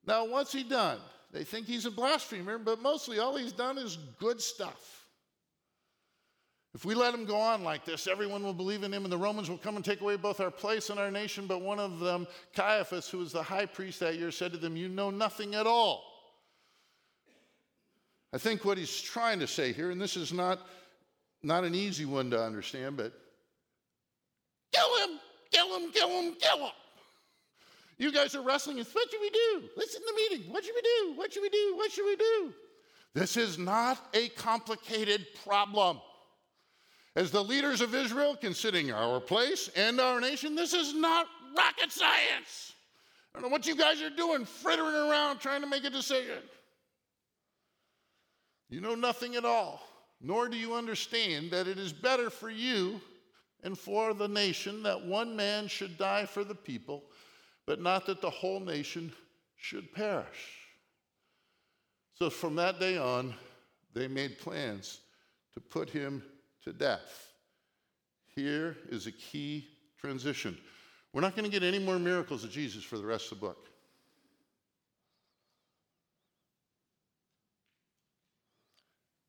Now, 0.07 0.27
what's 0.27 0.53
he 0.53 0.63
done? 0.63 0.99
They 1.33 1.45
think 1.45 1.67
he's 1.67 1.87
a 1.87 1.91
blasphemer, 1.91 2.59
but 2.59 2.81
mostly 2.81 3.19
all 3.19 3.37
he's 3.37 3.53
done 3.53 3.79
is 3.79 3.99
good 4.19 4.41
stuff. 4.41 5.05
If 6.75 6.85
we 6.85 6.95
let 6.95 7.15
him 7.15 7.25
go 7.25 7.37
on 7.37 7.63
like 7.63 7.85
this, 7.85 8.09
everyone 8.09 8.43
will 8.43 8.53
believe 8.53 8.83
in 8.83 8.93
him, 8.93 9.05
and 9.05 9.13
the 9.13 9.19
Romans 9.19 9.49
will 9.49 9.59
come 9.59 9.77
and 9.77 9.85
take 9.85 10.01
away 10.01 10.17
both 10.17 10.41
our 10.41 10.51
place 10.51 10.91
and 10.91 10.99
our 10.99 11.11
nation. 11.11 11.47
But 11.47 11.61
one 11.61 11.79
of 11.79 12.01
them, 12.01 12.27
Caiaphas, 12.55 13.09
who 13.09 13.19
was 13.19 13.33
the 13.33 13.43
high 13.43 13.67
priest 13.67 14.01
that 14.01 14.17
year, 14.17 14.33
said 14.33 14.53
to 14.53 14.59
them, 14.59 14.77
You 14.77 14.89
know 14.89 15.11
nothing 15.11 15.55
at 15.55 15.67
all. 15.67 16.03
I 18.33 18.39
think 18.39 18.65
what 18.65 18.77
he's 18.77 19.01
trying 19.01 19.39
to 19.39 19.47
say 19.47 19.73
here, 19.73 19.93
and 19.93 20.01
this 20.01 20.17
is 20.17 20.33
not, 20.33 20.67
not 21.45 21.63
an 21.63 21.77
easy 21.77 22.05
one 22.05 22.31
to 22.31 22.43
understand, 22.43 22.97
but 22.97 23.13
kill 24.73 25.07
him, 25.07 25.21
kill 25.53 25.79
him, 25.79 25.93
kill 25.93 26.09
him, 26.09 26.35
kill 26.41 26.59
him. 26.59 26.73
You 27.99 28.13
guys 28.13 28.35
are 28.35 28.43
wrestling. 28.43 28.79
What 28.79 29.11
should 29.11 29.21
we 29.21 29.31
do? 29.31 29.69
Listen 29.77 30.01
to 30.01 30.07
the 30.07 30.37
meeting. 30.37 30.53
What 30.53 30.65
should 30.65 30.75
we 30.75 30.83
do? 30.83 31.17
What 31.17 31.33
should 31.33 31.43
we 31.43 31.49
do? 31.49 31.75
What 31.77 31.93
should 31.93 32.07
we 32.07 32.17
do? 32.17 32.53
This 33.15 33.37
is 33.37 33.59
not 33.59 34.09
a 34.15 34.29
complicated 34.31 35.27
problem. 35.45 36.01
As 37.17 37.31
the 37.31 37.43
leaders 37.43 37.81
of 37.81 37.95
Israel, 37.95 38.37
considering 38.41 38.91
our 38.91 39.21
place 39.21 39.71
and 39.77 40.01
our 40.01 40.21
nation, 40.21 40.57
this 40.57 40.75
is 40.75 40.95
not 40.95 41.27
rocket 41.57 41.93
science. 41.93 42.73
I 43.33 43.41
don't 43.41 43.49
know 43.49 43.53
what 43.53 43.67
you 43.67 43.77
guys 43.77 44.03
are 44.03 44.11
doing, 44.11 44.45
frittering 44.45 44.95
around 44.95 45.39
trying 45.39 45.61
to 45.61 45.69
make 45.69 45.85
a 45.85 45.91
decision. 45.91 46.39
You 48.69 48.81
know 48.81 48.97
nothing 48.97 49.37
at 49.37 49.45
all, 49.45 49.81
nor 50.21 50.49
do 50.49 50.57
you 50.57 50.75
understand 50.75 51.53
that 51.53 51.69
it 51.69 51.79
is 51.79 51.93
better 51.93 52.31
for 52.31 52.51
you 52.51 53.01
and 53.63 53.79
for 53.79 54.13
the 54.15 54.27
nation 54.27 54.83
that 54.83 55.05
one 55.05 55.37
man 55.37 55.69
should 55.69 55.97
die 55.97 56.27
for 56.27 56.43
the 56.43 56.55
people 56.55 57.05
but 57.67 57.81
not 57.81 58.07
that 58.07 58.21
the 58.21 58.31
whole 58.31 58.61
nation 58.61 59.13
should 59.57 59.93
perish. 59.95 60.59
So 62.19 62.31
from 62.31 62.57
that 62.57 62.79
day 62.79 62.97
on, 62.97 63.35
they 63.95 64.09
made 64.09 64.39
plans 64.39 65.01
to 65.55 65.61
put 65.61 65.89
him 65.89 66.23
to 66.65 66.73
death. 66.73 67.29
Here 68.35 68.77
is 68.89 69.07
a 69.07 69.13
key 69.13 69.69
transition. 69.99 70.59
We're 71.13 71.21
not 71.21 71.37
going 71.37 71.45
to 71.45 71.51
get 71.51 71.63
any 71.63 71.79
more 71.79 71.99
miracles 71.99 72.45
of 72.45 72.51
Jesus 72.51 72.83
for 72.83 72.99
the 72.99 73.05
rest 73.05 73.31
of 73.31 73.39
the 73.39 73.47
book. 73.47 73.69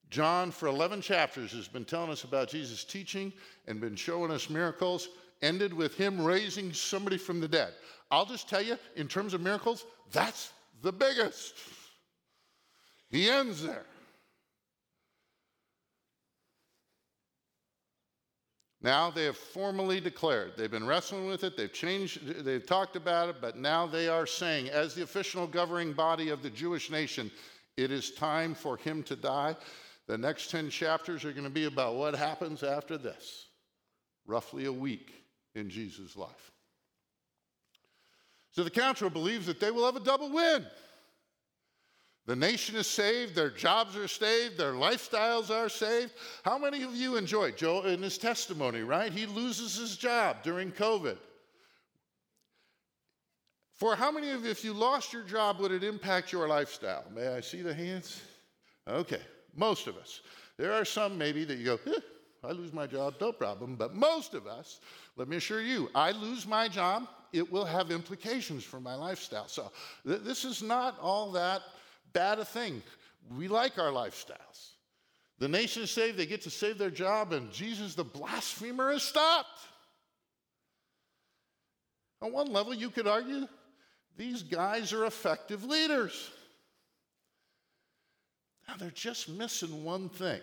John, 0.10 0.50
for 0.50 0.68
11 0.68 1.02
chapters, 1.02 1.52
has 1.52 1.68
been 1.68 1.84
telling 1.84 2.10
us 2.10 2.24
about 2.24 2.48
Jesus' 2.48 2.86
teaching 2.86 3.34
and 3.68 3.82
been 3.82 3.96
showing 3.96 4.32
us 4.32 4.50
miracles, 4.50 5.10
ended 5.46 5.74
with 5.74 5.96
him 5.96 6.22
raising 6.22 6.74
somebody 6.74 7.18
from 7.18 7.40
the 7.40 7.48
dead. 7.48 7.74
I'll 8.10 8.26
just 8.26 8.50
tell 8.50 8.62
you, 8.62 8.78
in 8.96 9.08
terms 9.08 9.34
of 9.34 9.42
miracles, 9.42 9.86
that's 10.12 10.52
the 10.82 10.92
biggest. 10.92 11.54
He 13.10 13.30
ends 13.30 13.62
there. 13.62 13.86
Now 18.82 19.10
they 19.10 19.24
have 19.24 19.38
formally 19.38 20.00
declared. 20.00 20.54
They've 20.58 20.70
been 20.70 20.86
wrestling 20.86 21.26
with 21.26 21.44
it, 21.44 21.58
they've 21.58 21.74
changed, 21.74 22.46
they've 22.46 22.66
talked 22.66 22.96
about 22.96 23.30
it, 23.30 23.38
but 23.42 23.58
now 23.58 23.88
they 23.88 24.08
are 24.08 24.28
saying, 24.28 24.70
as 24.70 24.94
the 24.94 25.02
official 25.02 25.48
governing 25.48 25.94
body 25.94 26.30
of 26.30 26.44
the 26.44 26.52
Jewish 26.52 26.92
nation, 26.92 27.32
it 27.78 27.92
is 27.92 28.12
time 28.12 28.54
for 28.54 28.78
him 28.78 29.02
to 29.04 29.16
die. 29.16 29.56
The 30.08 30.18
next 30.18 30.52
10 30.52 30.70
chapters 30.70 31.26
are 31.26 31.32
going 31.32 31.46
to 31.46 31.50
be 31.50 31.66
about 31.66 31.96
what 31.96 32.14
happens 32.14 32.62
after 32.62 32.96
this, 32.96 33.48
roughly 34.28 34.66
a 34.66 34.72
week 34.72 35.25
in 35.56 35.70
Jesus' 35.70 36.16
life. 36.16 36.52
So 38.52 38.64
the 38.64 38.70
council 38.70 39.10
believes 39.10 39.48
that 39.48 39.60
they 39.60 39.72
will 39.72 39.86
have 39.86 39.96
a 39.96 40.00
double 40.00 40.32
win. 40.32 40.66
The 42.26 42.36
nation 42.36 42.76
is 42.76 42.88
saved, 42.88 43.36
their 43.36 43.52
jobs 43.52 43.96
are 43.96 44.08
saved, 44.08 44.58
their 44.58 44.74
lifestyles 44.74 45.52
are 45.52 45.70
saved. 45.70 46.14
How 46.44 46.58
many 46.58 46.82
of 46.82 46.96
you 46.96 47.18
enjoyed 47.18 47.56
Joe 47.56 47.82
in 47.84 48.02
his 48.02 48.18
testimony, 48.18 48.82
right? 48.82 49.12
He 49.12 49.28
loses 49.28 49.76
his 49.76 49.96
job 49.96 50.38
during 50.42 50.72
COVID. 50.72 51.18
For 53.74 53.96
how 53.96 54.10
many 54.10 54.32
of 54.32 54.46
you, 54.46 54.50
if 54.50 54.64
you 54.64 54.74
lost 54.74 55.14
your 55.14 55.24
job, 55.24 55.60
would 55.60 55.72
it 55.72 55.84
impact 55.84 56.32
your 56.32 56.48
lifestyle? 56.48 57.04
May 57.14 57.28
I 57.28 57.42
see 57.42 57.62
the 57.62 57.74
hands? 57.74 58.22
Okay, 58.88 59.22
most 59.56 59.88
of 59.88 59.98
us. 59.98 60.22
There 60.58 60.72
are 60.72 60.86
some 60.86 61.18
maybe 61.18 61.44
that 61.44 61.58
you 61.58 61.66
go, 61.66 61.80
eh, 61.86 62.00
I 62.46 62.52
lose 62.52 62.74
my 62.74 62.88
job, 62.88 63.16
no 63.20 63.32
problem. 63.32 63.76
But 63.76 63.96
most 63.96 64.34
of 64.34 64.48
us, 64.48 64.80
let 65.16 65.28
me 65.28 65.38
assure 65.38 65.62
you, 65.62 65.90
I 65.96 66.12
lose 66.12 66.48
my 66.48 66.68
job, 66.68 67.08
it 67.34 67.52
will 67.52 67.66
have 67.66 67.92
implications 67.92 68.64
for 68.64 68.80
my 68.80 68.96
lifestyle. 68.96 69.48
So 69.48 69.72
th- 70.06 70.22
this 70.22 70.46
is 70.46 70.62
not 70.64 70.98
all 71.00 71.32
that 71.34 71.62
bad 72.14 72.40
a 72.40 72.46
thing. 72.46 72.82
We 73.38 73.48
like 73.48 73.78
our 73.78 73.92
lifestyles. 73.92 74.72
The 75.40 75.48
nation 75.48 75.84
is 75.84 75.92
saved, 75.92 76.18
they 76.18 76.26
get 76.26 76.42
to 76.44 76.50
save 76.50 76.78
their 76.78 76.90
job, 76.90 77.34
and 77.34 77.52
Jesus 77.52 77.96
the 77.96 78.06
blasphemer 78.06 78.92
is 78.92 79.04
stopped. 79.04 79.60
On 82.22 82.32
one 82.32 82.52
level, 82.52 82.74
you 82.74 82.90
could 82.90 83.08
argue 83.08 83.48
these 84.18 84.44
guys 84.44 84.94
are 84.94 85.06
effective 85.06 85.66
leaders. 85.66 86.32
Now, 88.68 88.76
they're 88.78 88.90
just 88.92 89.30
missing 89.30 89.84
one 89.84 90.10
thing. 90.10 90.42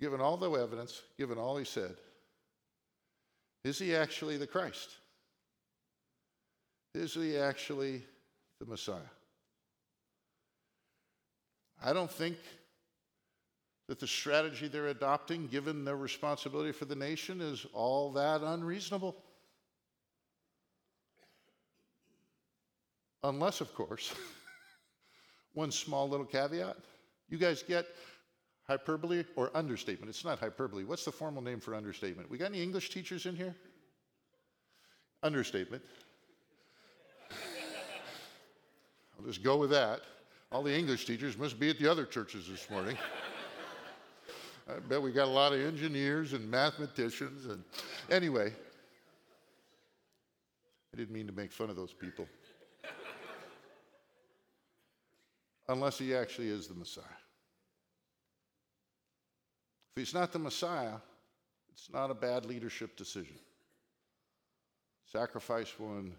Given 0.00 0.20
all 0.20 0.36
the 0.36 0.50
evidence, 0.50 1.02
given 1.18 1.38
all 1.38 1.56
he 1.56 1.64
said, 1.64 1.96
is 3.64 3.78
he 3.78 3.94
actually 3.94 4.36
the 4.36 4.46
Christ? 4.46 4.90
Is 6.94 7.14
he 7.14 7.36
actually 7.36 8.04
the 8.60 8.66
Messiah? 8.66 9.00
I 11.82 11.92
don't 11.92 12.10
think 12.10 12.36
that 13.88 14.00
the 14.00 14.06
strategy 14.06 14.68
they're 14.68 14.88
adopting, 14.88 15.46
given 15.46 15.84
their 15.84 15.96
responsibility 15.96 16.72
for 16.72 16.86
the 16.86 16.96
nation, 16.96 17.40
is 17.40 17.66
all 17.72 18.12
that 18.12 18.42
unreasonable. 18.42 19.16
Unless, 23.22 23.60
of 23.60 23.74
course, 23.74 24.14
one 25.54 25.70
small 25.70 26.08
little 26.08 26.26
caveat. 26.26 26.76
You 27.28 27.38
guys 27.38 27.62
get 27.62 27.86
Hyperbole 28.68 29.24
or 29.36 29.50
understatement? 29.54 30.10
It's 30.10 30.24
not 30.24 30.40
hyperbole. 30.40 30.84
What's 30.84 31.04
the 31.04 31.12
formal 31.12 31.42
name 31.42 31.60
for 31.60 31.74
understatement? 31.74 32.28
We 32.28 32.36
got 32.38 32.46
any 32.46 32.62
English 32.62 32.90
teachers 32.90 33.26
in 33.26 33.36
here? 33.36 33.54
Understatement. 35.22 35.82
I'll 39.18 39.26
just 39.26 39.42
go 39.42 39.56
with 39.56 39.70
that. 39.70 40.00
All 40.50 40.62
the 40.62 40.76
English 40.76 41.06
teachers 41.06 41.38
must 41.38 41.58
be 41.58 41.70
at 41.70 41.78
the 41.78 41.88
other 41.88 42.04
churches 42.04 42.48
this 42.48 42.68
morning. 42.70 42.96
I 44.68 44.80
bet 44.80 45.00
we 45.00 45.12
got 45.12 45.28
a 45.28 45.30
lot 45.30 45.52
of 45.52 45.60
engineers 45.60 46.32
and 46.32 46.50
mathematicians 46.50 47.46
and 47.46 47.62
anyway. 48.10 48.52
I 50.92 50.96
didn't 50.96 51.14
mean 51.14 51.26
to 51.26 51.32
make 51.32 51.52
fun 51.52 51.70
of 51.70 51.76
those 51.76 51.92
people. 51.92 52.26
Unless 55.68 55.98
he 55.98 56.14
actually 56.14 56.48
is 56.48 56.66
the 56.66 56.74
Messiah. 56.74 57.04
If 59.96 60.00
he's 60.00 60.14
not 60.14 60.30
the 60.30 60.38
Messiah, 60.38 60.96
it's 61.72 61.90
not 61.90 62.10
a 62.10 62.14
bad 62.14 62.44
leadership 62.44 62.98
decision. 62.98 63.38
Sacrifice 65.10 65.72
one 65.78 66.12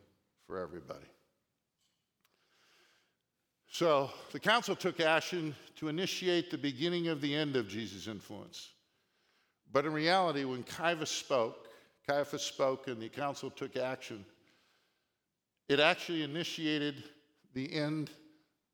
for 0.47 0.59
everybody. 0.59 1.05
So 3.69 4.09
the 4.31 4.39
council 4.39 4.75
took 4.75 4.99
action 4.99 5.55
to 5.75 5.89
initiate 5.89 6.49
the 6.49 6.57
beginning 6.57 7.09
of 7.09 7.21
the 7.21 7.35
end 7.35 7.55
of 7.55 7.67
Jesus' 7.67 8.07
influence. 8.07 8.71
But 9.71 9.85
in 9.85 9.93
reality, 9.93 10.43
when 10.43 10.63
Caiaphas 10.63 11.11
spoke, 11.11 11.67
Caiaphas 12.07 12.41
spoke 12.41 12.87
and 12.87 12.99
the 12.99 13.09
council 13.09 13.51
took 13.51 13.75
action, 13.75 14.25
it 15.69 15.79
actually 15.79 16.23
initiated 16.23 17.03
the 17.53 17.71
end 17.71 18.09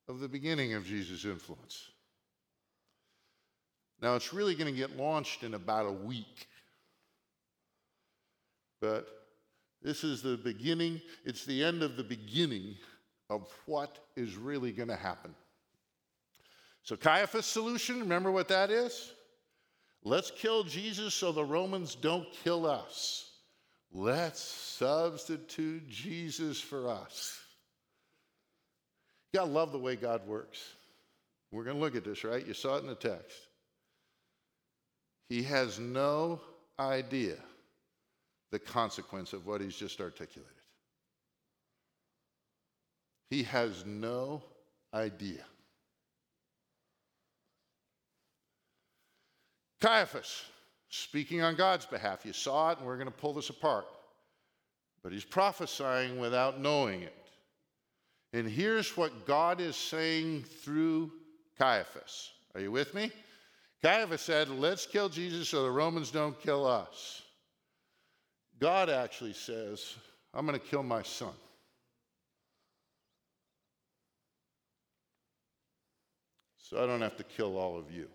of 0.07 0.21
the 0.21 0.29
beginning 0.29 0.75
of 0.75 0.85
Jesus' 0.85 1.25
influence. 1.25 1.89
Now, 4.03 4.15
it's 4.15 4.33
really 4.33 4.53
going 4.53 4.69
to 4.69 4.77
get 4.77 4.97
launched 4.97 5.43
in 5.43 5.53
about 5.53 5.85
a 5.85 5.91
week. 5.91 6.49
But 8.81 9.07
this 9.81 10.03
is 10.03 10.21
the 10.21 10.35
beginning, 10.35 11.01
it's 11.23 11.45
the 11.45 11.63
end 11.63 11.81
of 11.83 11.95
the 11.95 12.03
beginning 12.03 12.75
of 13.29 13.49
what 13.65 13.99
is 14.17 14.35
really 14.35 14.73
going 14.73 14.89
to 14.89 14.97
happen. 14.97 15.33
So, 16.83 16.97
Caiaphas' 16.97 17.45
solution, 17.45 18.01
remember 18.01 18.29
what 18.29 18.49
that 18.49 18.69
is? 18.71 19.13
Let's 20.03 20.31
kill 20.31 20.65
Jesus 20.65 21.13
so 21.13 21.31
the 21.31 21.45
Romans 21.45 21.95
don't 21.95 22.27
kill 22.43 22.65
us. 22.65 23.31
Let's 23.93 24.41
substitute 24.41 25.87
Jesus 25.87 26.59
for 26.59 26.89
us. 26.89 27.39
You 29.31 29.39
gotta 29.39 29.51
love 29.51 29.71
the 29.71 29.79
way 29.79 29.95
God 29.95 30.27
works. 30.27 30.59
We're 31.51 31.63
gonna 31.63 31.79
look 31.79 31.95
at 31.95 32.03
this, 32.03 32.25
right? 32.25 32.45
You 32.45 32.53
saw 32.53 32.75
it 32.75 32.81
in 32.81 32.87
the 32.87 32.95
text. 32.95 33.37
He 35.29 35.43
has 35.43 35.79
no 35.79 36.41
idea 36.79 37.38
the 38.51 38.59
consequence 38.59 39.33
of 39.33 39.47
what 39.47 39.62
he's 39.62 39.75
just 39.75 39.99
articulated. 39.99 40.51
He 43.29 43.43
has 43.43 43.83
no 43.86 44.43
idea. 44.93 45.43
Caiaphas, 49.81 50.43
speaking 50.89 51.41
on 51.41 51.55
God's 51.55 51.86
behalf. 51.86 52.25
You 52.25 52.31
saw 52.31 52.71
it, 52.71 52.77
and 52.77 52.88
we're 52.88 52.97
going 52.97 53.07
to 53.07 53.12
pull 53.12 53.33
this 53.33 53.49
apart. 53.49 53.86
But 55.03 55.12
he's 55.12 55.25
prophesying 55.25 56.19
without 56.19 56.62
knowing 56.62 57.01
it. 57.01 57.15
And 58.33 58.47
here's 58.47 58.95
what 58.95 59.25
God 59.25 59.59
is 59.59 59.75
saying 59.75 60.43
through 60.43 61.12
Caiaphas. 61.57 62.31
Are 62.55 62.62
you 62.62 62.71
with 62.71 62.93
me? 62.93 63.12
Caiaphas 63.84 64.22
said, 64.22 64.50
Let's 64.50 64.86
kill 64.86 65.10
Jesus 65.10 65.50
so 65.50 65.63
the 65.63 65.69
Romans 65.69 66.10
don't 66.10 66.39
kill 66.41 66.65
us. 66.65 67.22
God 68.60 68.89
actually 68.89 69.34
says, 69.34 69.98
I'm 70.34 70.46
going 70.46 70.58
to 70.58 70.65
kill 70.65 70.84
my 70.84 71.04
son. 71.04 71.34
So 76.58 76.82
I 76.82 76.88
don't 76.88 77.02
have 77.02 77.17
to 77.17 77.24
kill 77.24 77.58
all 77.58 77.78
of 77.78 77.91
you. 77.91 78.08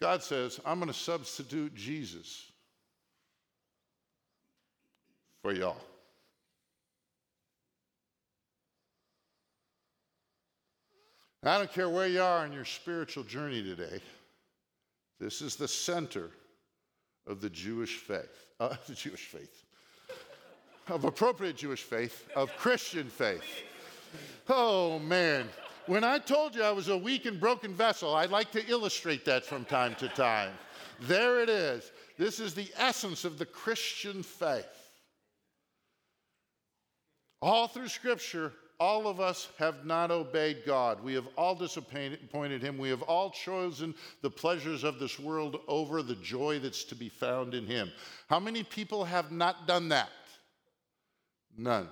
God 0.00 0.22
says, 0.22 0.58
I'm 0.64 0.78
going 0.78 0.90
to 0.90 0.98
substitute 0.98 1.74
Jesus 1.74 2.50
for 5.42 5.52
y'all. 5.52 5.76
I 11.44 11.58
don't 11.58 11.72
care 11.72 11.88
where 11.88 12.06
you 12.06 12.22
are 12.22 12.46
in 12.46 12.52
your 12.52 12.64
spiritual 12.64 13.24
journey 13.24 13.62
today, 13.62 14.00
this 15.18 15.42
is 15.42 15.56
the 15.56 15.68
center 15.68 16.30
of 17.26 17.40
the 17.40 17.50
Jewish 17.50 17.96
faith, 17.96 18.46
uh, 18.60 18.74
the 18.86 18.94
Jewish 18.94 19.26
faith, 19.26 19.64
of 20.88 21.04
appropriate 21.04 21.56
Jewish 21.56 21.82
faith, 21.82 22.28
of 22.36 22.56
Christian 22.56 23.08
faith. 23.08 23.42
Oh 24.48 24.98
man, 25.00 25.48
when 25.86 26.04
I 26.04 26.18
told 26.18 26.54
you 26.54 26.62
I 26.62 26.70
was 26.70 26.88
a 26.88 26.96
weak 26.96 27.26
and 27.26 27.40
broken 27.40 27.74
vessel, 27.74 28.14
I'd 28.14 28.30
like 28.30 28.52
to 28.52 28.64
illustrate 28.68 29.24
that 29.24 29.44
from 29.44 29.64
time 29.64 29.96
to 29.96 30.08
time. 30.08 30.52
There 31.00 31.40
it 31.40 31.48
is. 31.48 31.90
This 32.18 32.38
is 32.38 32.54
the 32.54 32.70
essence 32.76 33.24
of 33.24 33.38
the 33.38 33.46
Christian 33.46 34.22
faith. 34.22 34.64
All 37.40 37.66
through 37.66 37.88
Scripture, 37.88 38.52
all 38.82 39.06
of 39.06 39.20
us 39.20 39.48
have 39.60 39.86
not 39.86 40.10
obeyed 40.10 40.64
God. 40.66 41.04
We 41.04 41.14
have 41.14 41.28
all 41.36 41.54
disappointed 41.54 42.64
Him. 42.64 42.78
We 42.78 42.88
have 42.88 43.02
all 43.02 43.30
chosen 43.30 43.94
the 44.22 44.30
pleasures 44.30 44.82
of 44.82 44.98
this 44.98 45.20
world 45.20 45.60
over 45.68 46.02
the 46.02 46.16
joy 46.16 46.58
that's 46.58 46.82
to 46.86 46.96
be 46.96 47.08
found 47.08 47.54
in 47.54 47.64
Him. 47.64 47.92
How 48.28 48.40
many 48.40 48.64
people 48.64 49.04
have 49.04 49.30
not 49.30 49.68
done 49.68 49.90
that? 49.90 50.08
None. 51.56 51.88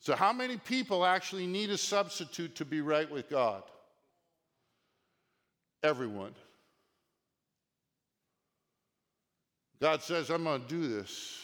So, 0.00 0.16
how 0.16 0.32
many 0.32 0.56
people 0.56 1.06
actually 1.06 1.46
need 1.46 1.70
a 1.70 1.78
substitute 1.78 2.56
to 2.56 2.64
be 2.64 2.80
right 2.80 3.08
with 3.08 3.30
God? 3.30 3.62
Everyone. 5.84 6.34
God 9.80 10.02
says, 10.02 10.30
I'm 10.30 10.42
going 10.42 10.62
to 10.62 10.68
do 10.68 10.88
this 10.88 11.40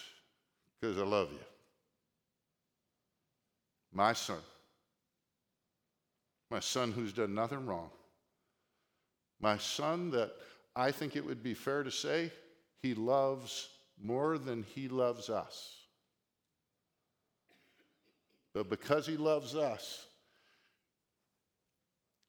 because 0.81 0.99
I 0.99 1.05
love 1.05 1.31
you. 1.31 1.39
My 3.99 4.13
son. 4.13 4.39
My 6.53 6.61
son 6.61 6.93
who's 6.93 7.13
done 7.13 7.35
nothing 7.35 7.67
wrong. 7.67 7.91
My 9.41 9.59
son 9.59 10.13
that 10.13 10.31
I 10.77 10.93
think 10.93 11.17
it 11.17 11.27
would 11.27 11.43
be 11.43 11.53
fair 11.53 11.83
to 11.83 11.91
say 11.91 12.31
he 12.81 12.95
loves 12.95 13.69
more 14.01 14.39
than 14.39 14.63
he 14.63 14.87
loves 14.87 15.29
us. 15.29 15.75
But 18.55 18.71
because 18.71 19.05
he 19.05 19.17
loves 19.17 19.57
us, 19.57 20.07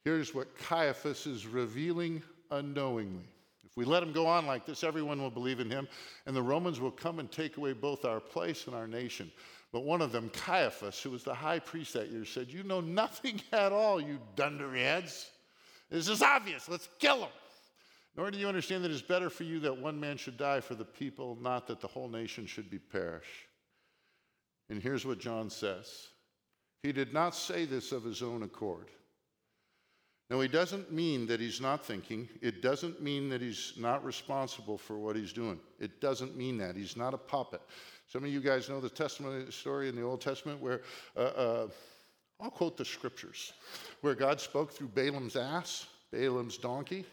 here's 0.04 0.34
what 0.34 0.58
Caiaphas 0.58 1.28
is 1.28 1.46
revealing 1.46 2.24
unknowingly. 2.50 3.28
If 3.64 3.78
we 3.78 3.86
let 3.86 4.02
him 4.02 4.12
go 4.12 4.26
on 4.26 4.48
like 4.48 4.66
this, 4.66 4.84
everyone 4.84 5.22
will 5.22 5.30
believe 5.30 5.60
in 5.60 5.70
him, 5.70 5.88
and 6.26 6.36
the 6.36 6.42
Romans 6.42 6.80
will 6.80 6.90
come 6.90 7.20
and 7.20 7.32
take 7.32 7.58
away 7.58 7.74
both 7.74 8.06
our 8.06 8.20
place 8.20 8.66
and 8.66 8.76
our 8.76 8.88
nation. 8.88 9.32
But 9.72 9.84
one 9.84 10.02
of 10.02 10.12
them, 10.12 10.30
Caiaphas, 10.30 11.02
who 11.02 11.12
was 11.12 11.24
the 11.24 11.34
high 11.34 11.60
priest 11.60 11.94
that 11.94 12.10
year, 12.10 12.26
said, 12.26 12.50
You 12.50 12.64
know 12.64 12.82
nothing 12.82 13.42
at 13.52 13.72
all, 13.72 14.02
you 14.02 14.20
dunderheads. 14.36 15.30
This 15.90 16.08
is 16.08 16.22
obvious. 16.22 16.70
Let's 16.70 16.90
kill 17.00 17.20
him. 17.20 17.30
Nor 18.18 18.32
do 18.32 18.38
you 18.38 18.48
understand 18.48 18.84
that 18.84 18.92
it 18.92 18.96
is 18.96 19.02
better 19.02 19.30
for 19.30 19.44
you 19.44 19.60
that 19.62 19.78
one 19.78 20.00
man 20.00 20.18
should 20.18 20.38
die 20.38 20.60
for 20.60 20.76
the 20.76 20.86
people, 20.86 21.38
not 21.42 21.68
that 21.68 21.80
the 21.80 21.88
whole 21.88 22.10
nation 22.10 22.46
should 22.46 22.70
be 22.70 22.80
perished. 22.80 23.48
And 24.70 24.82
here's 24.82 25.06
what 25.06 25.20
John 25.20 25.50
says 25.50 26.10
he 26.84 26.92
did 26.92 27.14
not 27.14 27.36
say 27.36 27.66
this 27.66 27.92
of 27.92 28.04
his 28.04 28.22
own 28.22 28.44
accord. 28.44 28.88
Now, 30.30 30.40
he 30.42 30.48
doesn't 30.48 30.92
mean 30.92 31.26
that 31.26 31.40
he's 31.40 31.60
not 31.60 31.84
thinking. 31.84 32.30
It 32.42 32.62
doesn't 32.62 33.02
mean 33.02 33.30
that 33.30 33.42
he's 33.42 33.74
not 33.78 34.06
responsible 34.06 34.78
for 34.78 34.98
what 35.00 35.16
he's 35.16 35.34
doing. 35.34 35.60
It 35.80 36.00
doesn't 36.02 36.38
mean 36.38 36.58
that. 36.60 36.76
He's 36.76 36.96
not 36.96 37.16
a 37.16 37.18
puppet. 37.18 37.62
Some 38.12 38.24
of 38.24 38.32
you 38.32 38.40
guys 38.40 38.70
know 38.70 38.82
the 38.82 38.90
testimony 38.90 39.52
story 39.52 39.88
in 39.88 39.96
the 39.96 40.02
Old 40.02 40.20
Testament 40.20 40.60
where, 40.60 40.82
uh, 41.16 41.20
uh, 41.20 41.68
I'll 42.42 42.50
quote 42.50 42.76
the 42.76 42.84
scriptures, 42.84 43.54
where 44.02 44.16
God 44.16 44.42
spoke 44.42 44.72
through 44.72 44.88
Balaam's 44.88 45.36
ass, 45.36 45.86
Balaam's 46.12 46.58
donkey. 46.58 47.06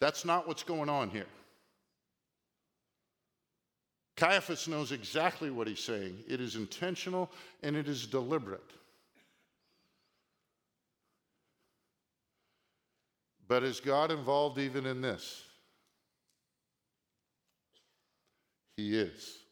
That's 0.00 0.26
not 0.26 0.46
what's 0.46 0.62
going 0.62 0.90
on 0.90 1.08
here. 1.08 1.26
Caiaphas 4.16 4.68
knows 4.68 4.92
exactly 4.92 5.50
what 5.50 5.66
he's 5.66 5.80
saying. 5.80 6.18
It 6.28 6.38
is 6.38 6.54
intentional 6.54 7.30
and 7.62 7.74
it 7.74 7.88
is 7.88 8.06
deliberate. 8.06 8.60
But 13.48 13.62
is 13.62 13.80
God 13.80 14.10
involved 14.10 14.58
even 14.58 14.84
in 14.84 15.00
this? 15.00 15.42
He 18.76 18.98
is. 18.98 19.43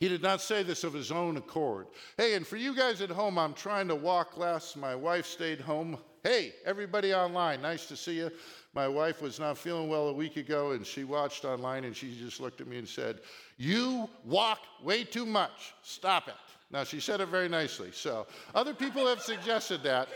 He 0.00 0.08
did 0.08 0.22
not 0.22 0.40
say 0.40 0.62
this 0.62 0.84
of 0.84 0.92
his 0.92 1.10
own 1.10 1.36
accord. 1.36 1.88
Hey, 2.16 2.34
and 2.34 2.46
for 2.46 2.56
you 2.56 2.74
guys 2.74 3.00
at 3.00 3.10
home, 3.10 3.36
I'm 3.36 3.52
trying 3.52 3.88
to 3.88 3.96
walk 3.96 4.36
less. 4.36 4.76
My 4.76 4.94
wife 4.94 5.26
stayed 5.26 5.60
home. 5.60 5.98
Hey, 6.22 6.54
everybody 6.64 7.12
online, 7.12 7.62
nice 7.62 7.86
to 7.86 7.96
see 7.96 8.18
you. 8.18 8.30
My 8.74 8.86
wife 8.86 9.20
was 9.20 9.40
not 9.40 9.58
feeling 9.58 9.88
well 9.88 10.08
a 10.08 10.12
week 10.12 10.36
ago, 10.36 10.70
and 10.72 10.86
she 10.86 11.02
watched 11.02 11.44
online 11.44 11.84
and 11.84 11.96
she 11.96 12.16
just 12.16 12.38
looked 12.38 12.60
at 12.60 12.68
me 12.68 12.78
and 12.78 12.88
said, 12.88 13.20
You 13.56 14.08
walk 14.24 14.60
way 14.82 15.02
too 15.02 15.26
much. 15.26 15.74
Stop 15.82 16.28
it. 16.28 16.34
Now, 16.70 16.84
she 16.84 17.00
said 17.00 17.20
it 17.20 17.28
very 17.28 17.48
nicely. 17.48 17.90
So, 17.92 18.26
other 18.54 18.74
people 18.74 19.06
have 19.06 19.20
suggested 19.20 19.82
that. 19.82 20.08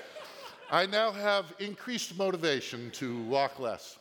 I 0.71 0.87
now 0.87 1.11
have 1.11 1.53
increased 1.59 2.17
motivation 2.17 2.91
to 2.93 3.23
walk 3.25 3.59
less. 3.59 3.99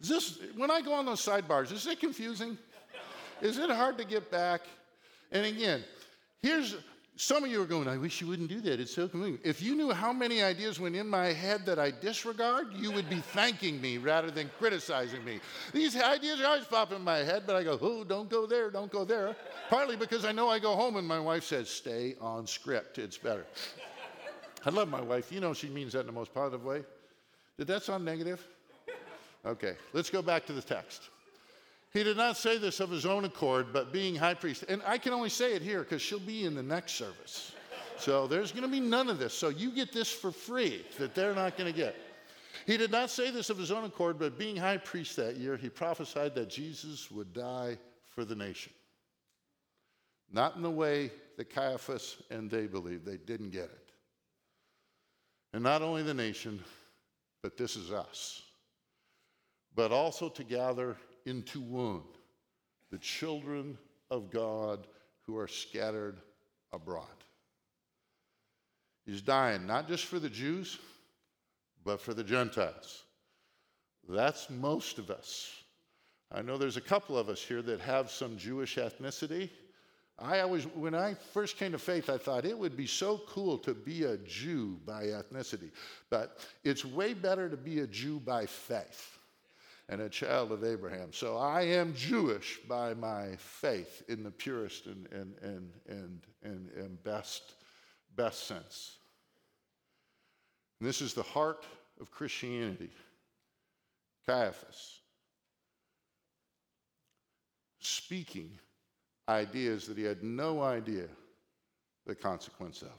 Is 0.00 0.08
this, 0.08 0.38
when 0.56 0.70
I 0.70 0.80
go 0.80 0.92
on 0.92 1.06
those 1.06 1.24
sidebars, 1.24 1.72
is 1.72 1.86
it 1.86 2.00
confusing? 2.00 2.58
Is 3.40 3.58
it 3.58 3.70
hard 3.70 3.98
to 3.98 4.04
get 4.04 4.30
back? 4.30 4.62
And 5.32 5.46
again, 5.46 5.84
here's 6.42 6.76
some 7.20 7.42
of 7.42 7.50
you 7.50 7.60
are 7.60 7.66
going, 7.66 7.88
I 7.88 7.96
wish 7.96 8.20
you 8.20 8.28
wouldn't 8.28 8.48
do 8.48 8.60
that. 8.60 8.78
It's 8.78 8.94
so 8.94 9.08
convenient. 9.08 9.40
If 9.44 9.60
you 9.60 9.74
knew 9.74 9.90
how 9.90 10.12
many 10.12 10.40
ideas 10.40 10.78
went 10.78 10.94
in 10.94 11.08
my 11.08 11.26
head 11.26 11.66
that 11.66 11.76
I 11.76 11.90
disregard, 11.90 12.68
you 12.74 12.92
would 12.92 13.10
be 13.10 13.16
thanking 13.16 13.80
me 13.80 13.98
rather 13.98 14.30
than 14.30 14.48
criticizing 14.56 15.24
me. 15.24 15.40
These 15.72 15.96
ideas 15.96 16.40
are 16.40 16.46
always 16.46 16.66
popping 16.66 16.98
in 16.98 17.02
my 17.02 17.18
head, 17.18 17.42
but 17.44 17.56
I 17.56 17.64
go, 17.64 17.76
oh, 17.80 18.04
don't 18.04 18.30
go 18.30 18.46
there, 18.46 18.70
don't 18.70 18.90
go 18.90 19.04
there. 19.04 19.34
Partly 19.68 19.96
because 19.96 20.24
I 20.24 20.30
know 20.30 20.48
I 20.48 20.60
go 20.60 20.76
home 20.76 20.94
and 20.94 21.08
my 21.08 21.18
wife 21.18 21.42
says, 21.42 21.68
stay 21.68 22.14
on 22.20 22.46
script. 22.46 22.98
It's 22.98 23.18
better. 23.18 23.46
I 24.64 24.70
love 24.70 24.88
my 24.88 25.00
wife. 25.00 25.32
You 25.32 25.40
know 25.40 25.52
she 25.54 25.68
means 25.68 25.94
that 25.94 26.00
in 26.00 26.06
the 26.06 26.12
most 26.12 26.32
positive 26.32 26.64
way. 26.64 26.84
Did 27.58 27.66
that 27.66 27.82
sound 27.82 28.04
negative? 28.04 28.46
Okay, 29.44 29.74
let's 29.92 30.08
go 30.08 30.22
back 30.22 30.46
to 30.46 30.52
the 30.52 30.62
text. 30.62 31.10
He 31.92 32.04
did 32.04 32.16
not 32.16 32.36
say 32.36 32.58
this 32.58 32.80
of 32.80 32.90
his 32.90 33.06
own 33.06 33.24
accord, 33.24 33.72
but 33.72 33.92
being 33.92 34.14
high 34.14 34.34
priest. 34.34 34.64
And 34.68 34.82
I 34.86 34.98
can 34.98 35.12
only 35.12 35.30
say 35.30 35.54
it 35.54 35.62
here 35.62 35.80
because 35.80 36.02
she'll 36.02 36.18
be 36.18 36.44
in 36.44 36.54
the 36.54 36.62
next 36.62 36.94
service. 36.94 37.52
So 37.96 38.26
there's 38.26 38.52
going 38.52 38.64
to 38.64 38.70
be 38.70 38.80
none 38.80 39.08
of 39.08 39.18
this. 39.18 39.34
So 39.34 39.48
you 39.48 39.72
get 39.72 39.92
this 39.92 40.12
for 40.12 40.30
free 40.30 40.84
that 40.98 41.14
they're 41.14 41.34
not 41.34 41.56
going 41.56 41.72
to 41.72 41.76
get. 41.76 41.96
He 42.66 42.76
did 42.76 42.90
not 42.90 43.08
say 43.08 43.30
this 43.30 43.48
of 43.48 43.56
his 43.56 43.72
own 43.72 43.84
accord, 43.84 44.18
but 44.18 44.38
being 44.38 44.54
high 44.54 44.76
priest 44.76 45.16
that 45.16 45.36
year, 45.36 45.56
he 45.56 45.70
prophesied 45.70 46.34
that 46.34 46.50
Jesus 46.50 47.10
would 47.10 47.32
die 47.32 47.78
for 48.06 48.24
the 48.24 48.36
nation. 48.36 48.72
Not 50.30 50.56
in 50.56 50.62
the 50.62 50.70
way 50.70 51.10
that 51.38 51.48
Caiaphas 51.48 52.18
and 52.30 52.50
they 52.50 52.66
believed. 52.66 53.06
They 53.06 53.16
didn't 53.16 53.50
get 53.50 53.64
it. 53.64 53.90
And 55.54 55.62
not 55.62 55.80
only 55.80 56.02
the 56.02 56.12
nation, 56.12 56.62
but 57.42 57.56
this 57.56 57.76
is 57.76 57.90
us. 57.90 58.42
But 59.74 59.90
also 59.90 60.28
to 60.28 60.44
gather 60.44 60.96
into 61.28 61.60
one 61.60 62.02
the 62.90 62.98
children 62.98 63.76
of 64.10 64.30
God 64.30 64.86
who 65.26 65.36
are 65.36 65.46
scattered 65.46 66.16
abroad. 66.72 67.04
He's 69.04 69.20
dying 69.20 69.66
not 69.66 69.88
just 69.88 70.06
for 70.06 70.18
the 70.18 70.30
Jews, 70.30 70.78
but 71.84 72.00
for 72.00 72.14
the 72.14 72.24
Gentiles. 72.24 73.02
That's 74.08 74.48
most 74.48 74.98
of 74.98 75.10
us. 75.10 75.52
I 76.32 76.40
know 76.40 76.56
there's 76.56 76.78
a 76.78 76.82
couple 76.82 77.16
of 77.16 77.28
us 77.28 77.42
here 77.42 77.62
that 77.62 77.80
have 77.80 78.10
some 78.10 78.38
Jewish 78.38 78.76
ethnicity. 78.76 79.50
I 80.18 80.40
always, 80.40 80.64
when 80.64 80.94
I 80.94 81.14
first 81.14 81.58
came 81.58 81.72
to 81.72 81.78
faith, 81.78 82.08
I 82.10 82.18
thought 82.18 82.44
it 82.44 82.58
would 82.58 82.76
be 82.76 82.86
so 82.86 83.20
cool 83.28 83.58
to 83.58 83.74
be 83.74 84.04
a 84.04 84.16
Jew 84.18 84.78
by 84.84 85.04
ethnicity. 85.04 85.70
But 86.10 86.38
it's 86.64 86.84
way 86.84 87.12
better 87.12 87.48
to 87.48 87.56
be 87.56 87.80
a 87.80 87.86
Jew 87.86 88.18
by 88.20 88.46
faith 88.46 89.17
and 89.88 90.02
a 90.02 90.08
child 90.08 90.52
of 90.52 90.64
Abraham. 90.64 91.12
So 91.12 91.36
I 91.36 91.62
am 91.62 91.94
Jewish 91.94 92.58
by 92.68 92.94
my 92.94 93.36
faith 93.36 94.02
in 94.08 94.22
the 94.22 94.30
purest 94.30 94.86
and, 94.86 95.06
and, 95.10 95.34
and, 95.42 95.70
and, 95.88 96.20
and, 96.42 96.70
and 96.76 97.02
best, 97.04 97.54
best 98.16 98.46
sense. 98.46 98.98
And 100.80 100.88
this 100.88 101.00
is 101.00 101.14
the 101.14 101.22
heart 101.22 101.64
of 102.00 102.10
Christianity. 102.10 102.90
Caiaphas 104.26 105.00
speaking 107.80 108.50
ideas 109.28 109.86
that 109.86 109.96
he 109.96 110.04
had 110.04 110.22
no 110.22 110.62
idea 110.62 111.06
the 112.06 112.14
consequence 112.14 112.82
of. 112.82 112.92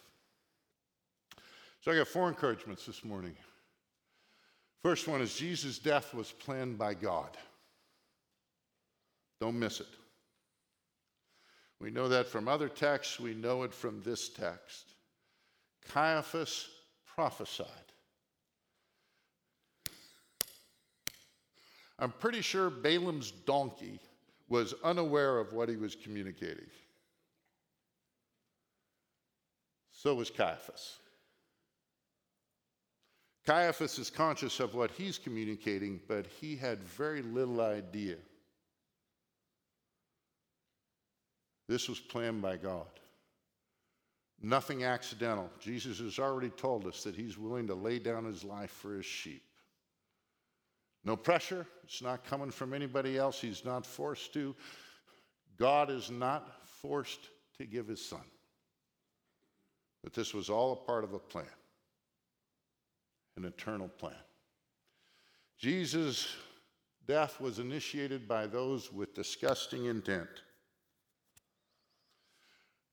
So 1.82 1.92
I 1.92 1.96
got 1.96 2.08
four 2.08 2.28
encouragements 2.28 2.86
this 2.86 3.04
morning. 3.04 3.36
First 4.84 5.08
one 5.08 5.22
is 5.22 5.36
Jesus' 5.36 5.78
death 5.78 6.14
was 6.14 6.32
planned 6.32 6.78
by 6.78 6.94
God. 6.94 7.38
Don't 9.42 9.60
miss 9.60 9.80
it. 9.80 9.88
We 11.80 11.92
know 11.92 12.10
that 12.10 12.28
from 12.28 12.48
other 12.48 12.70
texts, 12.70 13.20
we 13.20 13.34
know 13.34 13.64
it 13.64 13.74
from 13.74 14.02
this 14.02 14.30
text. 14.30 14.94
Caiaphas 15.90 16.68
prophesied. 17.06 17.68
I'm 21.98 22.12
pretty 22.12 22.42
sure 22.42 22.70
Balaam's 22.70 23.32
donkey 23.32 24.00
was 24.48 24.74
unaware 24.84 25.38
of 25.38 25.54
what 25.54 25.70
he 25.70 25.76
was 25.76 25.96
communicating. 25.96 26.68
So 29.92 30.16
was 30.16 30.30
Caiaphas. 30.30 30.98
Caiaphas 33.50 33.98
is 33.98 34.12
conscious 34.12 34.60
of 34.60 34.76
what 34.76 34.92
he's 34.92 35.18
communicating, 35.18 36.00
but 36.08 36.28
he 36.40 36.56
had 36.56 36.84
very 36.84 37.24
little 37.24 37.62
idea. 37.62 38.18
This 41.68 41.90
was 41.90 42.00
planned 42.00 42.44
by 42.44 42.58
God. 42.58 42.86
Nothing 44.40 44.84
accidental. 44.84 45.50
Jesus 45.60 45.98
has 45.98 46.20
already 46.20 46.52
told 46.52 46.86
us 46.86 47.04
that 47.04 47.16
he's 47.16 47.40
willing 47.40 47.66
to 47.66 47.74
lay 47.74 47.98
down 47.98 48.24
his 48.24 48.44
life 48.44 48.70
for 48.70 48.98
his 48.98 49.08
sheep. 49.08 49.42
No 51.04 51.18
pressure. 51.18 51.66
It's 51.84 52.04
not 52.04 52.26
coming 52.26 52.52
from 52.52 52.72
anybody 52.72 53.18
else. 53.18 53.42
He's 53.42 53.66
not 53.66 53.84
forced 53.84 54.32
to. 54.34 54.56
God 55.58 55.90
is 55.90 56.12
not 56.12 56.68
forced 56.68 57.30
to 57.58 57.66
give 57.66 57.88
his 57.88 58.06
son. 58.06 58.22
But 60.04 60.14
this 60.14 60.36
was 60.36 60.52
all 60.52 60.74
a 60.74 60.86
part 60.86 61.04
of 61.04 61.14
a 61.16 61.20
plan, 61.20 61.48
an 63.40 63.46
eternal 63.46 63.88
plan. 63.88 64.14
Jesus' 65.58 66.36
death 67.08 67.40
was 67.40 67.60
initiated 67.60 68.28
by 68.28 68.46
those 68.46 68.92
with 68.92 69.16
disgusting 69.16 69.86
intent. 69.86 70.30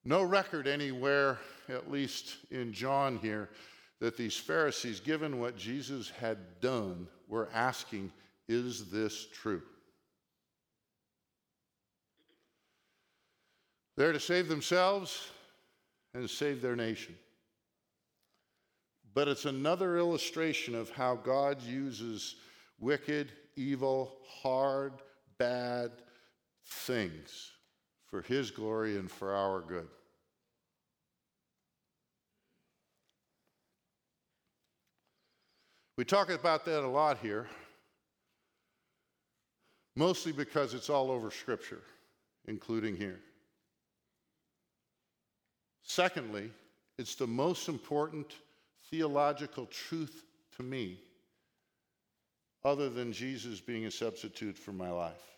No 0.04 0.22
record 0.22 0.68
anywhere, 0.68 1.38
at 1.68 1.90
least 1.90 2.36
in 2.50 2.72
John 2.72 3.18
here, 3.18 3.50
that 4.00 4.16
these 4.16 4.36
Pharisees, 4.36 5.00
given 5.00 5.40
what 5.40 5.56
Jesus 5.56 6.10
had 6.10 6.38
done, 6.60 7.08
were 7.28 7.48
asking, 7.52 8.12
Is 8.48 8.88
this 8.90 9.26
true? 9.32 9.62
They're 13.96 14.12
to 14.12 14.20
save 14.20 14.46
themselves 14.48 15.28
and 16.14 16.28
save 16.28 16.62
their 16.62 16.76
nation. 16.76 17.16
But 19.16 19.28
it's 19.28 19.46
another 19.46 19.96
illustration 19.96 20.74
of 20.74 20.90
how 20.90 21.14
God 21.14 21.62
uses 21.62 22.36
wicked, 22.78 23.32
evil, 23.56 24.18
hard, 24.42 24.92
bad 25.38 25.90
things 26.66 27.52
for 28.04 28.20
His 28.20 28.50
glory 28.50 28.98
and 28.98 29.10
for 29.10 29.34
our 29.34 29.62
good. 29.62 29.88
We 35.96 36.04
talk 36.04 36.28
about 36.28 36.66
that 36.66 36.84
a 36.84 36.86
lot 36.86 37.16
here, 37.16 37.46
mostly 39.96 40.32
because 40.32 40.74
it's 40.74 40.90
all 40.90 41.10
over 41.10 41.30
Scripture, 41.30 41.80
including 42.48 42.98
here. 42.98 43.20
Secondly, 45.84 46.50
it's 46.98 47.14
the 47.14 47.26
most 47.26 47.70
important 47.70 48.34
theological 48.90 49.66
truth 49.66 50.24
to 50.56 50.62
me, 50.62 50.98
other 52.64 52.88
than 52.88 53.12
Jesus 53.12 53.60
being 53.60 53.86
a 53.86 53.90
substitute 53.90 54.58
for 54.58 54.72
my 54.72 54.90
life. 54.90 55.36